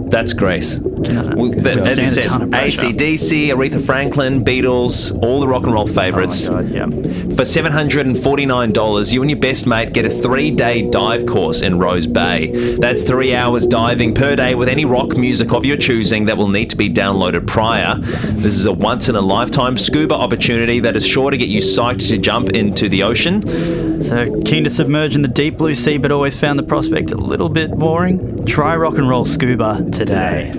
That's 0.08 0.32
Grace. 0.32 0.78
Well, 1.08 1.86
as 1.86 1.98
he 1.98 2.08
says. 2.08 2.32
ACDC, 2.32 3.48
Aretha 3.48 3.84
Franklin, 3.84 4.44
Beatles, 4.44 5.16
all 5.22 5.40
the 5.40 5.48
rock 5.48 5.64
and 5.64 5.72
roll 5.72 5.86
favourites. 5.86 6.48
Oh 6.48 6.60
yeah. 6.60 6.86
For 6.86 7.44
$749, 7.44 9.12
you 9.12 9.22
and 9.22 9.30
your 9.30 9.40
best 9.40 9.66
mate 9.66 9.92
get 9.92 10.04
a 10.04 10.10
three 10.10 10.50
day 10.50 10.82
dive 10.82 11.26
course 11.26 11.62
in 11.62 11.78
Rose 11.78 12.06
Bay. 12.06 12.76
That's 12.76 13.02
three 13.02 13.34
hours 13.34 13.66
diving 13.66 14.14
per 14.14 14.36
day 14.36 14.54
with 14.54 14.68
any 14.68 14.84
rock 14.84 15.16
music 15.16 15.52
of 15.52 15.64
your 15.64 15.76
choosing 15.76 16.26
that 16.26 16.36
will 16.36 16.48
need 16.48 16.70
to 16.70 16.76
be 16.76 16.88
downloaded 16.88 17.46
prior. 17.46 17.96
This 17.98 18.54
is 18.54 18.66
a 18.66 18.72
once 18.72 19.08
in 19.08 19.16
a 19.16 19.20
lifetime 19.20 19.78
scuba 19.78 20.14
opportunity 20.14 20.80
that 20.80 20.96
is 20.96 21.06
sure 21.06 21.30
to 21.30 21.36
get 21.36 21.48
you 21.48 21.60
psyched 21.60 22.08
to 22.08 22.18
jump 22.18 22.50
into 22.50 22.88
the 22.88 23.02
ocean. 23.02 24.00
So 24.00 24.40
keen 24.42 24.64
to 24.64 24.70
submerge 24.70 25.14
in 25.14 25.22
the 25.22 25.28
deep 25.28 25.58
blue 25.58 25.74
sea, 25.74 25.96
but 25.98 26.12
always 26.12 26.38
found 26.38 26.58
the 26.58 26.64
prospect 26.64 27.12
a 27.12 27.16
little 27.16 27.48
bit 27.48 27.70
boring? 27.70 28.44
Try 28.44 28.76
rock 28.76 28.98
and 28.98 29.08
roll 29.08 29.24
scuba 29.24 29.88
today. 29.92 30.52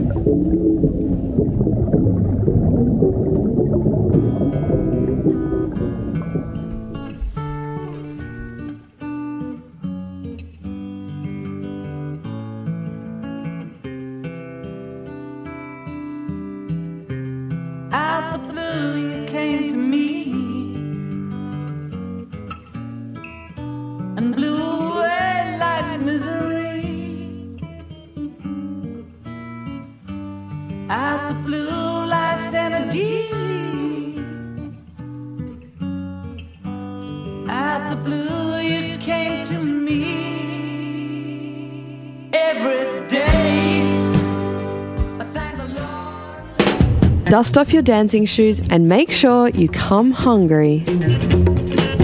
Dust 47.43 47.57
off 47.57 47.73
your 47.73 47.81
dancing 47.81 48.25
shoes 48.25 48.61
and 48.69 48.87
make 48.87 49.11
sure 49.11 49.49
you 49.49 49.67
come 49.67 50.11
hungry. 50.11 50.81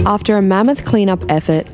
After 0.04 0.36
a 0.36 0.42
mammoth 0.42 0.84
cleanup 0.84 1.24
effort, 1.30 1.66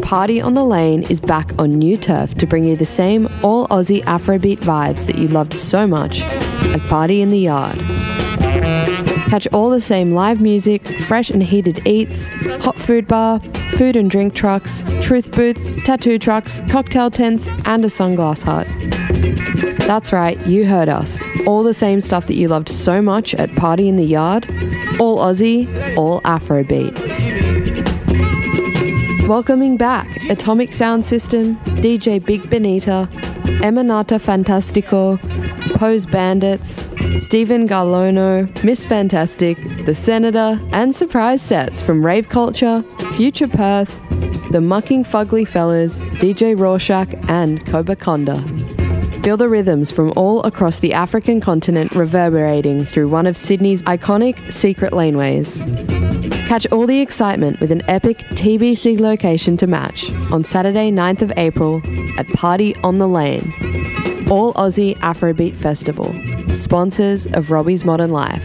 Party 0.00 0.40
on 0.40 0.54
the 0.54 0.64
Lane 0.64 1.02
is 1.10 1.20
back 1.20 1.50
on 1.58 1.72
new 1.72 1.98
turf 1.98 2.34
to 2.36 2.46
bring 2.46 2.64
you 2.64 2.74
the 2.74 2.86
same 2.86 3.28
all 3.42 3.68
Aussie 3.68 4.02
Afrobeat 4.04 4.60
vibes 4.60 5.04
that 5.04 5.18
you 5.18 5.28
loved 5.28 5.52
so 5.52 5.86
much 5.86 6.22
at 6.22 6.80
Party 6.84 7.20
in 7.20 7.28
the 7.28 7.38
Yard. 7.38 7.76
Catch 9.28 9.46
all 9.48 9.68
the 9.68 9.78
same 9.78 10.14
live 10.14 10.40
music, 10.40 10.88
fresh 11.02 11.28
and 11.28 11.42
heated 11.42 11.86
eats, 11.86 12.28
hot 12.62 12.78
food 12.78 13.06
bar, 13.06 13.40
food 13.76 13.94
and 13.94 14.10
drink 14.10 14.32
trucks, 14.32 14.84
truth 15.02 15.30
booths, 15.32 15.76
tattoo 15.84 16.18
trucks, 16.18 16.62
cocktail 16.70 17.10
tents, 17.10 17.46
and 17.66 17.84
a 17.84 17.88
sunglass 17.88 18.42
hut. 18.42 18.66
That's 19.86 20.12
right, 20.12 20.38
you 20.46 20.66
heard 20.66 20.88
us. 20.88 21.20
All 21.46 21.62
the 21.62 21.74
same 21.74 22.00
stuff 22.00 22.26
that 22.26 22.34
you 22.34 22.48
loved 22.48 22.68
so 22.68 23.02
much 23.02 23.34
at 23.34 23.54
Party 23.56 23.88
in 23.88 23.96
the 23.96 24.04
Yard. 24.04 24.46
All 24.98 25.18
Aussie, 25.18 25.66
all 25.96 26.20
Afrobeat. 26.22 26.98
Welcoming 29.28 29.76
back 29.76 30.24
Atomic 30.30 30.72
Sound 30.72 31.04
System, 31.04 31.56
DJ 31.80 32.24
Big 32.24 32.48
Benita, 32.50 33.08
Emanata 33.62 34.18
Fantastico, 34.20 35.18
Pose 35.76 36.06
Bandits, 36.06 36.84
Stephen 37.22 37.68
Garlono, 37.68 38.64
Miss 38.64 38.84
Fantastic, 38.84 39.58
The 39.84 39.94
Senator, 39.94 40.58
and 40.72 40.94
surprise 40.94 41.42
sets 41.42 41.80
from 41.82 42.04
Rave 42.04 42.28
Culture, 42.28 42.82
Future 43.16 43.48
Perth, 43.48 44.00
The 44.50 44.60
Mucking 44.60 45.04
Fugly 45.04 45.46
Fellas, 45.46 45.98
DJ 46.18 46.58
Rorschach, 46.58 47.14
and 47.28 47.64
Cobra 47.66 47.96
Conda. 47.96 48.61
Feel 49.22 49.36
the 49.36 49.48
rhythms 49.48 49.92
from 49.92 50.12
all 50.16 50.42
across 50.42 50.80
the 50.80 50.92
African 50.92 51.40
continent 51.40 51.92
reverberating 51.92 52.84
through 52.84 53.06
one 53.06 53.24
of 53.24 53.36
Sydney's 53.36 53.80
iconic 53.82 54.52
secret 54.52 54.92
laneways. 54.92 55.60
Catch 56.48 56.66
all 56.72 56.88
the 56.88 57.00
excitement 57.00 57.60
with 57.60 57.70
an 57.70 57.88
epic 57.88 58.18
TBC 58.30 58.98
location 58.98 59.56
to 59.58 59.68
match 59.68 60.10
on 60.32 60.42
Saturday, 60.42 60.90
9th 60.90 61.22
of 61.22 61.32
April 61.36 61.80
at 62.18 62.26
Party 62.30 62.74
on 62.78 62.98
the 62.98 63.06
Lane. 63.06 63.54
All 64.28 64.52
Aussie 64.54 64.96
Afrobeat 64.98 65.54
Festival. 65.54 66.12
Sponsors 66.52 67.28
of 67.28 67.52
Robbie's 67.52 67.84
Modern 67.84 68.10
Life. 68.10 68.44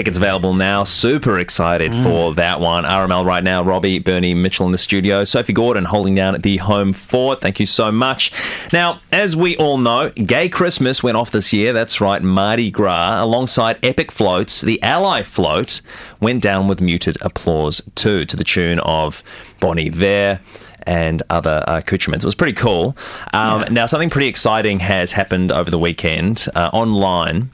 Tickets 0.00 0.16
available 0.16 0.54
now. 0.54 0.82
Super 0.82 1.38
excited 1.38 1.92
Mm. 1.92 2.02
for 2.02 2.34
that 2.36 2.58
one. 2.58 2.86
RML 2.86 3.22
right 3.22 3.44
now. 3.44 3.62
Robbie, 3.62 3.98
Bernie, 3.98 4.32
Mitchell 4.32 4.64
in 4.64 4.72
the 4.72 4.78
studio. 4.78 5.24
Sophie 5.24 5.52
Gordon 5.52 5.84
holding 5.84 6.14
down 6.14 6.34
at 6.34 6.42
the 6.42 6.56
home 6.56 6.94
fort. 6.94 7.42
Thank 7.42 7.60
you 7.60 7.66
so 7.66 7.92
much. 7.92 8.32
Now, 8.72 9.00
as 9.12 9.36
we 9.36 9.58
all 9.58 9.76
know, 9.76 10.08
Gay 10.24 10.48
Christmas 10.48 11.02
went 11.02 11.18
off 11.18 11.32
this 11.32 11.52
year. 11.52 11.74
That's 11.74 12.00
right, 12.00 12.22
Mardi 12.22 12.70
Gras. 12.70 13.22
Alongside 13.22 13.76
epic 13.82 14.10
floats, 14.10 14.62
the 14.62 14.82
Ally 14.82 15.22
float 15.22 15.82
went 16.18 16.42
down 16.42 16.66
with 16.66 16.80
muted 16.80 17.18
applause 17.20 17.82
too, 17.94 18.24
to 18.24 18.36
the 18.38 18.44
tune 18.44 18.78
of 18.78 19.22
Bon 19.60 19.78
Iver 19.78 20.40
and 20.84 21.22
other 21.28 21.62
uh, 21.68 21.76
accoutrements. 21.76 22.24
It 22.24 22.26
was 22.28 22.34
pretty 22.34 22.54
cool. 22.54 22.96
Um, 23.34 23.66
Now, 23.70 23.84
something 23.84 24.08
pretty 24.08 24.28
exciting 24.28 24.80
has 24.80 25.12
happened 25.12 25.52
over 25.52 25.70
the 25.70 25.78
weekend 25.78 26.46
uh, 26.54 26.70
online. 26.72 27.50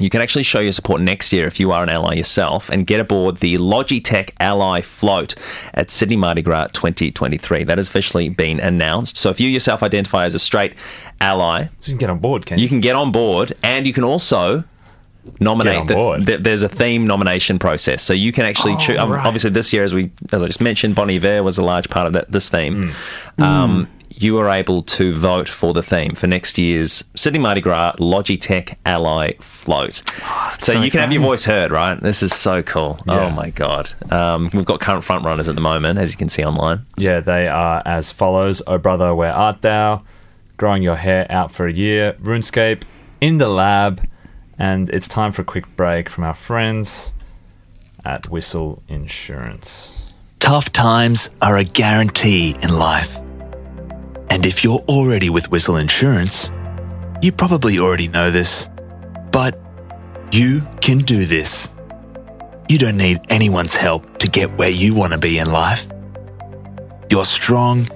You 0.00 0.08
can 0.10 0.22
actually 0.22 0.44
show 0.44 0.60
your 0.60 0.72
support 0.72 1.00
next 1.02 1.32
year 1.32 1.46
if 1.46 1.60
you 1.60 1.72
are 1.72 1.82
an 1.82 1.90
ally 1.90 2.14
yourself 2.14 2.70
and 2.70 2.86
get 2.86 3.00
aboard 3.00 3.36
the 3.38 3.56
Logitech 3.58 4.30
Ally 4.40 4.80
Float 4.80 5.34
at 5.74 5.90
Sydney 5.90 6.16
Mardi 6.16 6.40
Gras 6.42 6.68
2023. 6.72 7.64
That 7.64 7.76
has 7.78 7.88
officially 7.88 8.30
been 8.30 8.60
announced. 8.60 9.16
So 9.18 9.28
if 9.28 9.38
you 9.40 9.48
yourself 9.50 9.82
identify 9.82 10.24
as 10.24 10.34
a 10.34 10.38
straight 10.38 10.74
ally, 11.20 11.66
so 11.80 11.92
you 11.92 11.98
can 11.98 11.98
get 11.98 12.10
on 12.10 12.18
board, 12.18 12.46
can 12.46 12.58
you? 12.58 12.66
can 12.68 12.80
get 12.80 12.96
on 12.96 13.12
board 13.12 13.52
and 13.62 13.86
you 13.86 13.92
can 13.92 14.04
also 14.04 14.64
nominate 15.38 15.74
Get 15.74 15.80
on 15.82 15.86
the- 15.86 15.94
board. 15.94 16.24
the- 16.26 16.38
there's 16.38 16.62
a 16.62 16.68
theme 16.68 17.06
nomination 17.06 17.58
process 17.58 18.02
so 18.02 18.14
you 18.14 18.32
can 18.32 18.46
actually 18.46 18.72
Oh, 18.72 18.78
choose 18.78 18.98
um, 18.98 19.10
right. 19.10 19.26
obviously 19.26 19.50
this 19.50 19.70
year 19.70 19.84
as 19.84 19.92
we 19.92 20.10
as 20.32 20.42
i 20.42 20.46
just 20.46 20.62
mentioned 20.62 20.94
Bon 20.94 21.10
Iver 21.10 21.42
was 21.42 21.58
a 21.58 21.62
large 21.62 21.90
part 21.90 22.06
of 22.06 22.14
that 22.14 22.32
this 22.32 22.48
theme 22.48 22.94
Mm. 23.38 23.44
um, 23.44 23.88
you 24.22 24.38
are 24.38 24.48
able 24.50 24.82
to 24.82 25.14
vote 25.14 25.48
for 25.48 25.72
the 25.72 25.82
theme 25.82 26.14
for 26.14 26.26
next 26.26 26.58
year's 26.58 27.02
Sydney 27.16 27.38
Mardi 27.38 27.60
Gras 27.60 27.94
Logitech 27.98 28.76
Ally 28.84 29.32
Float. 29.40 29.96
so, 29.96 30.02
Oh, 30.22 30.54
so 30.58 30.72
you 30.80 30.90
can 30.90 31.00
have 31.00 31.12
your 31.12 31.22
voice 31.22 31.44
heard, 31.44 31.70
right? 31.70 32.00
This 32.02 32.22
is 32.22 32.34
so 32.34 32.62
cool. 32.62 33.00
Yeah. 33.06 33.26
Oh 33.26 33.30
my 33.30 33.50
god. 33.50 33.90
Um, 34.12 34.50
we've 34.52 34.64
got 34.64 34.80
current 34.80 35.04
front 35.04 35.24
runners 35.24 35.48
at 35.48 35.54
the 35.54 35.60
moment, 35.60 35.98
as 35.98 36.10
you 36.10 36.16
can 36.18 36.28
see 36.28 36.44
online. 36.44 36.84
Yeah, 36.96 37.20
they 37.20 37.48
are 37.48 37.82
as 37.86 38.12
follows 38.12 38.62
Oh 38.66 38.78
Brother, 38.78 39.14
Where 39.14 39.32
Art 39.32 39.62
Thou? 39.62 40.04
Growing 40.58 40.82
Your 40.82 40.96
Hair 40.96 41.26
Out 41.30 41.52
for 41.52 41.66
a 41.66 41.72
Year, 41.72 42.12
RuneScape, 42.22 42.82
In 43.22 43.38
the 43.38 43.48
Lab, 43.48 44.06
and 44.58 44.90
it's 44.90 45.08
time 45.08 45.32
for 45.32 45.40
a 45.40 45.44
quick 45.46 45.64
break 45.76 46.10
from 46.10 46.24
our 46.24 46.34
friends 46.34 47.12
at 48.04 48.28
Whistle 48.28 48.82
Insurance. 48.88 49.96
Tough 50.38 50.70
times 50.72 51.30
are 51.40 51.56
a 51.56 51.64
guarantee 51.64 52.56
in 52.60 52.76
life. 52.78 53.18
And 54.30 54.46
if 54.46 54.62
you're 54.62 54.78
already 54.88 55.28
with 55.28 55.50
Whistle 55.50 55.76
Insurance, 55.76 56.50
you 57.20 57.32
probably 57.32 57.80
already 57.80 58.06
know 58.06 58.30
this, 58.30 58.68
but 59.32 59.58
you 60.30 60.66
can 60.80 60.98
do 60.98 61.26
this. 61.26 61.74
You 62.68 62.78
don't 62.78 62.96
need 62.96 63.18
anyone's 63.28 63.74
help 63.74 64.18
to 64.18 64.28
get 64.28 64.56
where 64.56 64.70
you 64.70 64.94
want 64.94 65.12
to 65.12 65.18
be 65.18 65.38
in 65.38 65.50
life. 65.50 65.88
You're 67.10 67.24
strong 67.24 67.88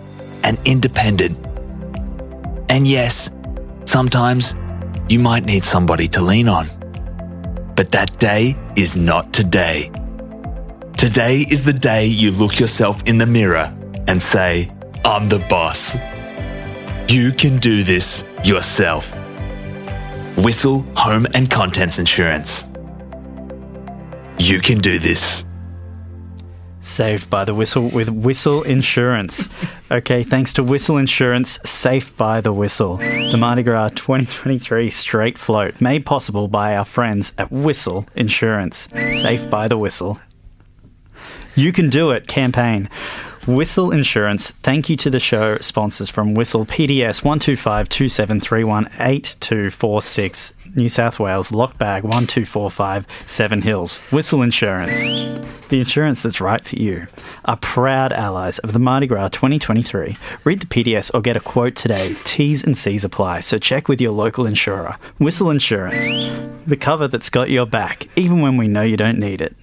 and 0.43 0.59
independent. 0.65 1.39
And 2.69 2.85
yes, 2.85 3.31
sometimes 3.85 4.57
you 5.09 5.21
might 5.21 5.45
need 5.45 5.65
somebody 5.65 6.09
to 6.09 6.21
lean 6.21 6.49
on. 6.49 6.69
But 7.77 7.93
that 7.93 8.19
day 8.19 8.57
is 8.75 8.97
not 8.97 9.33
today. 9.33 9.93
Today 10.97 11.47
is 11.49 11.65
the 11.65 11.73
day 11.73 12.07
you 12.07 12.33
look 12.33 12.59
yourself 12.59 13.05
in 13.07 13.19
the 13.19 13.27
mirror 13.27 13.73
and 14.09 14.21
say, 14.21 14.73
I'm 15.05 15.29
the 15.29 15.39
boss. 15.39 15.97
You 17.09 17.33
can 17.33 17.59
do 17.59 17.85
this 17.85 18.25
yourself. 18.45 19.13
Whistle 20.39 20.81
Home 20.97 21.27
and 21.35 21.51
Contents 21.51 21.99
Insurance. 21.99 22.65
You 24.39 24.59
can 24.61 24.79
do 24.79 24.99
this. 24.99 25.45
Saved 26.81 27.29
by 27.29 27.45
the 27.45 27.55
whistle 27.55 27.89
with 27.91 28.09
Whistle 28.09 28.63
Insurance. 28.63 29.49
Okay, 29.91 30.25
thanks 30.25 30.55
to 30.55 30.65
Whistle 30.65 30.97
Insurance, 30.97 31.61
safe 31.65 32.17
by 32.17 32.41
the 32.41 32.53
whistle. 32.53 32.97
The 32.97 33.37
Mardi 33.39 33.63
Gras 33.63 33.91
2023 33.91 34.91
straight 34.91 35.39
float, 35.39 35.81
made 35.81 36.05
possible 36.05 36.49
by 36.49 36.75
our 36.75 36.87
friends 36.87 37.33
at 37.39 37.53
Whistle 37.53 38.07
Insurance. 38.17 38.89
Safe 38.93 39.49
by 39.51 39.69
the 39.69 39.77
whistle. 39.77 40.19
You 41.55 41.71
can 41.71 41.91
do 41.91 42.11
it 42.11 42.27
campaign. 42.27 42.89
Whistle 43.47 43.91
Insurance, 43.91 44.53
thank 44.63 44.89
you 44.89 44.97
to 44.97 45.11
the 45.11 45.21
show 45.21 45.59
sponsors 45.59 46.09
from 46.09 46.33
Whistle 46.33 46.65
PDS 46.65 47.23
125 47.23 47.91
2731 47.91 48.87
8246, 48.99 50.55
New 50.75 50.89
South 50.89 51.19
Wales, 51.19 51.51
Lockbag 51.51 52.05
1245 52.05 53.07
Seven 53.27 53.61
Hills. 53.61 53.99
Whistle 54.11 54.41
Insurance, 54.41 54.99
the 55.69 55.81
insurance 55.81 56.23
that's 56.23 56.41
right 56.41 56.65
for 56.65 56.77
you, 56.77 57.07
are 57.45 57.59
proud 57.59 58.15
allies 58.15 58.61
of 58.61 58.73
the 58.73 58.79
Mardi 58.79 59.07
Gras 59.07 59.29
2023. 59.29 60.17
Read 60.45 60.61
the 60.61 60.67
PDS 60.67 61.11
or 61.13 61.21
get 61.21 61.37
a 61.37 61.41
quote 61.41 61.75
today. 61.75 62.17
T's 62.25 62.65
and 62.65 62.79
C's 62.79 63.05
apply, 63.05 63.41
so 63.41 63.59
check 63.59 63.89
with 63.89 64.01
your 64.01 64.13
local 64.13 64.47
insurer. 64.47 64.97
Whistle 65.19 65.51
Insurance, 65.51 66.07
the 66.67 66.79
cover 66.79 67.09
that's 67.09 67.29
got 67.29 67.51
your 67.51 67.67
back, 67.67 68.09
even 68.17 68.41
when 68.41 68.57
we 68.57 68.69
know 68.69 68.81
you 68.81 68.97
don't 68.97 69.19
need 69.19 69.43
it. 69.43 69.55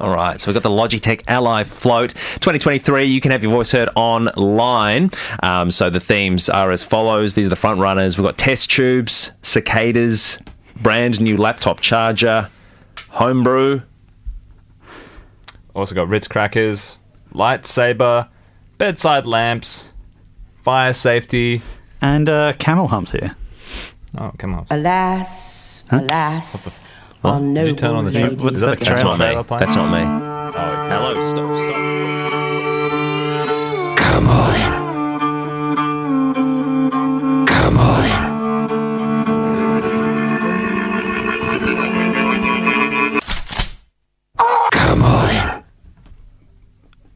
All 0.00 0.08
right, 0.08 0.40
so 0.40 0.50
we've 0.50 0.54
got 0.54 0.62
the 0.62 0.74
Logitech 0.74 1.24
Ally 1.28 1.62
Float 1.62 2.14
2023. 2.36 3.04
You 3.04 3.20
can 3.20 3.32
have 3.32 3.42
your 3.42 3.52
voice 3.52 3.70
heard 3.70 3.90
online. 3.96 5.10
Um, 5.42 5.70
so 5.70 5.90
the 5.90 6.00
themes 6.00 6.48
are 6.48 6.70
as 6.70 6.82
follows. 6.82 7.34
These 7.34 7.44
are 7.46 7.50
the 7.50 7.56
front 7.56 7.80
runners. 7.80 8.16
We've 8.16 8.24
got 8.24 8.38
test 8.38 8.70
tubes, 8.70 9.30
cicadas, 9.42 10.38
brand 10.76 11.20
new 11.20 11.36
laptop 11.36 11.80
charger, 11.80 12.48
homebrew. 13.10 13.82
Also 15.74 15.94
got 15.94 16.08
Ritz 16.08 16.26
crackers, 16.26 16.98
lightsaber, 17.34 18.26
bedside 18.78 19.26
lamps, 19.26 19.90
fire 20.64 20.94
safety, 20.94 21.60
and 22.00 22.26
uh, 22.26 22.54
camel 22.54 22.88
humps 22.88 23.12
here. 23.12 23.36
Oh, 24.16 24.32
come 24.38 24.54
on. 24.54 24.66
Alas, 24.70 25.84
alas, 25.90 26.80
on 27.22 27.54
Did 27.54 27.66
you 27.68 27.74
turn 27.74 27.94
on 27.94 28.04
the 28.06 28.10
noble 28.12 28.36
tra- 28.36 28.44
ladies 28.44 28.54
is 28.56 28.60
that 28.62 28.78
the 28.78 28.84
That's 28.84 29.02
not 29.02 29.18
me. 29.18 29.44
playing? 29.44 29.46
That's 29.60 29.74
not 29.74 29.90
me. 29.90 30.00
Oh, 30.02 30.88
Hello, 30.88 31.14
stop, 31.32 31.50
stop. 31.62 31.76
Come 33.98 34.28
on. 34.28 34.80
Come 37.46 37.78
on. 37.78 38.10
Come 44.72 45.02
on. 45.02 45.64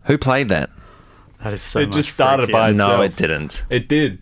Who 0.04 0.18
played 0.18 0.48
that? 0.50 0.70
That 1.42 1.52
is 1.52 1.62
so 1.62 1.80
It 1.80 1.86
much 1.88 1.96
just 1.96 2.10
started 2.12 2.48
freakier. 2.48 2.52
by 2.52 2.72
No, 2.72 3.00
it 3.02 3.16
didn't. 3.16 3.64
It 3.70 3.88
did. 3.88 4.18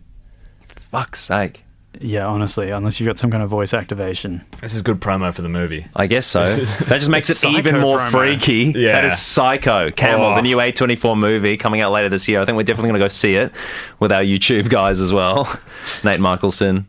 Fuck's 0.75 1.19
sake. 1.21 1.62
Yeah, 2.01 2.25
honestly, 2.25 2.71
unless 2.71 2.99
you've 2.99 3.07
got 3.07 3.19
some 3.19 3.29
kind 3.29 3.43
of 3.43 3.49
voice 3.49 3.73
activation. 3.73 4.43
This 4.61 4.73
is 4.73 4.81
good 4.81 4.99
promo 4.99 5.33
for 5.33 5.41
the 5.43 5.49
movie. 5.49 5.85
I 5.95 6.07
guess 6.07 6.25
so. 6.25 6.41
Is- 6.41 6.75
that 6.87 6.97
just 6.99 7.09
makes 7.09 7.29
it 7.29 7.45
even 7.45 7.79
more 7.79 7.99
promo. 7.99 8.11
freaky. 8.11 8.73
Yeah. 8.75 8.93
That 8.93 9.05
is 9.05 9.19
Psycho, 9.19 9.91
Camel, 9.91 10.25
Oh. 10.25 10.35
the 10.35 10.41
new 10.41 10.57
A24 10.57 11.17
movie 11.17 11.55
coming 11.55 11.81
out 11.81 11.91
later 11.91 12.09
this 12.09 12.27
year. 12.27 12.41
I 12.41 12.45
think 12.45 12.55
we're 12.55 12.63
definitely 12.63 12.89
going 12.89 12.99
to 12.99 13.05
go 13.05 13.09
see 13.09 13.35
it 13.35 13.51
with 13.99 14.11
our 14.11 14.23
YouTube 14.23 14.69
guys 14.69 14.99
as 14.99 15.13
well. 15.13 15.59
Nate 16.03 16.19
Michelson. 16.19 16.87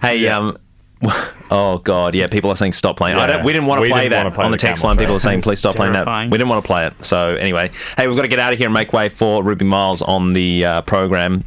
Hey, 0.00 0.26
um, 0.28 0.56
oh 1.50 1.78
god, 1.84 2.14
yeah, 2.14 2.26
people 2.26 2.50
are 2.50 2.56
saying 2.56 2.72
stop 2.72 2.96
playing. 2.96 3.16
I 3.16 3.20
Yeah. 3.20 3.26
don't, 3.34 3.44
we 3.44 3.52
didn't 3.52 3.66
want 3.68 3.82
to 3.84 3.88
play 3.90 4.08
that 4.08 4.34
play 4.34 4.44
on 4.44 4.50
the 4.50 4.56
the 4.56 4.60
text 4.60 4.82
Camel 4.82 4.94
line. 4.96 4.98
People 4.98 5.14
are 5.16 5.20
saying, 5.20 5.42
please 5.42 5.58
stop 5.58 5.76
playing 5.76 5.92
that. 5.92 6.06
We 6.30 6.38
didn't 6.38 6.48
want 6.48 6.64
to 6.64 6.66
play 6.66 6.86
it. 6.86 6.94
So 7.02 7.34
anyway, 7.36 7.70
hey, 7.96 8.06
we've 8.08 8.16
got 8.16 8.22
to 8.22 8.28
get 8.28 8.38
out 8.38 8.52
of 8.52 8.58
here 8.58 8.66
and 8.66 8.74
make 8.74 8.92
way 8.92 9.08
for 9.08 9.42
Ruby 9.42 9.64
Miles 9.64 10.02
on 10.02 10.32
the 10.32 10.64
uh, 10.64 10.82
program 10.82 11.44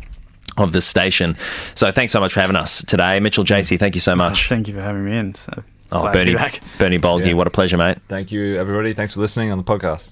of 0.62 0.72
this 0.72 0.86
station. 0.86 1.36
So 1.76 1.92
thanks 1.92 2.14
so 2.14 2.20
much 2.20 2.34
for 2.34 2.40
having 2.42 2.56
us 2.56 2.84
today, 2.86 3.20
Mitchell 3.20 3.44
JC. 3.44 3.78
Thank 3.80 3.96
you 3.96 4.02
so 4.02 4.16
much. 4.16 4.48
Thank 4.50 4.68
you 4.68 4.74
for 4.74 4.82
having 4.82 5.06
me 5.06 5.18
in. 5.18 5.34
So 5.36 5.64
Oh, 5.94 6.04
glad 6.04 6.12
to 6.14 6.20
be 6.20 6.24
Bernie, 6.26 6.36
back. 6.36 6.62
Bernie 6.78 7.00
Bolgi, 7.00 7.28
Yeah. 7.28 7.34
what 7.34 7.48
a 7.48 7.50
pleasure, 7.50 7.78
mate. 7.78 7.98
Thank 8.08 8.32
you, 8.32 8.58
everybody. 8.58 8.94
Thanks 8.94 9.14
for 9.14 9.20
listening 9.20 9.52
on 9.52 9.58
the 9.58 9.64
podcast. 9.66 10.12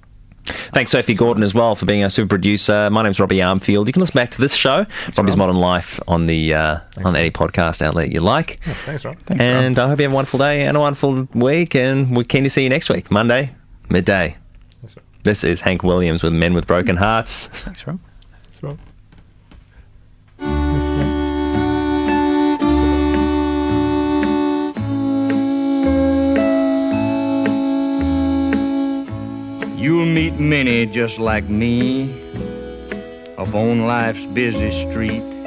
Thanks, 0.74 0.92
Sophie 0.92 1.14
Gordon, 1.14 1.44
as 1.44 1.54
well, 1.54 1.76
for 1.76 1.86
being 1.86 2.04
our 2.04 2.10
super 2.10 2.28
producer. 2.30 2.90
My 2.90 3.04
name's 3.04 3.20
Robbie 3.20 3.38
Armfield. 3.38 3.86
You 3.88 3.94
can 3.94 4.00
listen 4.00 4.16
back 4.16 4.32
to 4.32 4.42
this 4.42 4.54
show, 4.54 4.86
Robbie's 5.16 5.38
Modern 5.38 5.58
Life, 5.58 6.00
on 6.08 6.26
the 6.26 6.54
uh, 6.56 6.80
on 7.06 7.16
any 7.16 7.30
podcast 7.30 7.82
outlet 7.84 8.12
you 8.12 8.20
like. 8.20 8.60
Thanks, 8.86 9.06
Rob. 9.06 9.16
and 9.30 9.78
I 9.78 9.88
hope 9.88 10.00
you 10.00 10.04
have 10.04 10.12
a 10.12 10.16
wonderful 10.16 10.40
day 10.40 10.64
and 10.66 10.76
a 10.76 10.80
wonderful 10.80 11.28
week. 11.34 11.76
And 11.76 12.16
we're 12.16 12.24
keen 12.24 12.44
to 12.46 12.50
see 12.50 12.64
you 12.64 12.70
next 12.70 12.90
week, 12.90 13.12
Monday, 13.12 13.52
midday. 13.90 14.36
That's 14.82 14.98
right. 14.98 15.06
This 15.24 15.44
is 15.44 15.62
Hank 15.62 15.84
Williams 15.84 16.24
with 16.24 16.34
Men 16.34 16.54
with 16.56 16.66
Broken 16.66 16.98
Hearts. 16.98 17.48
Thanks, 17.48 17.86
Rob. 17.86 18.00
Thanks, 18.44 18.64
Rob. 18.64 18.80
You'll 29.80 30.06
meet 30.06 30.38
many 30.38 30.86
just 30.88 31.20
like 31.20 31.48
me 31.48 32.12
upon 33.38 33.88
life's 33.88 34.26
busy 34.26 34.72
street. 34.72 35.39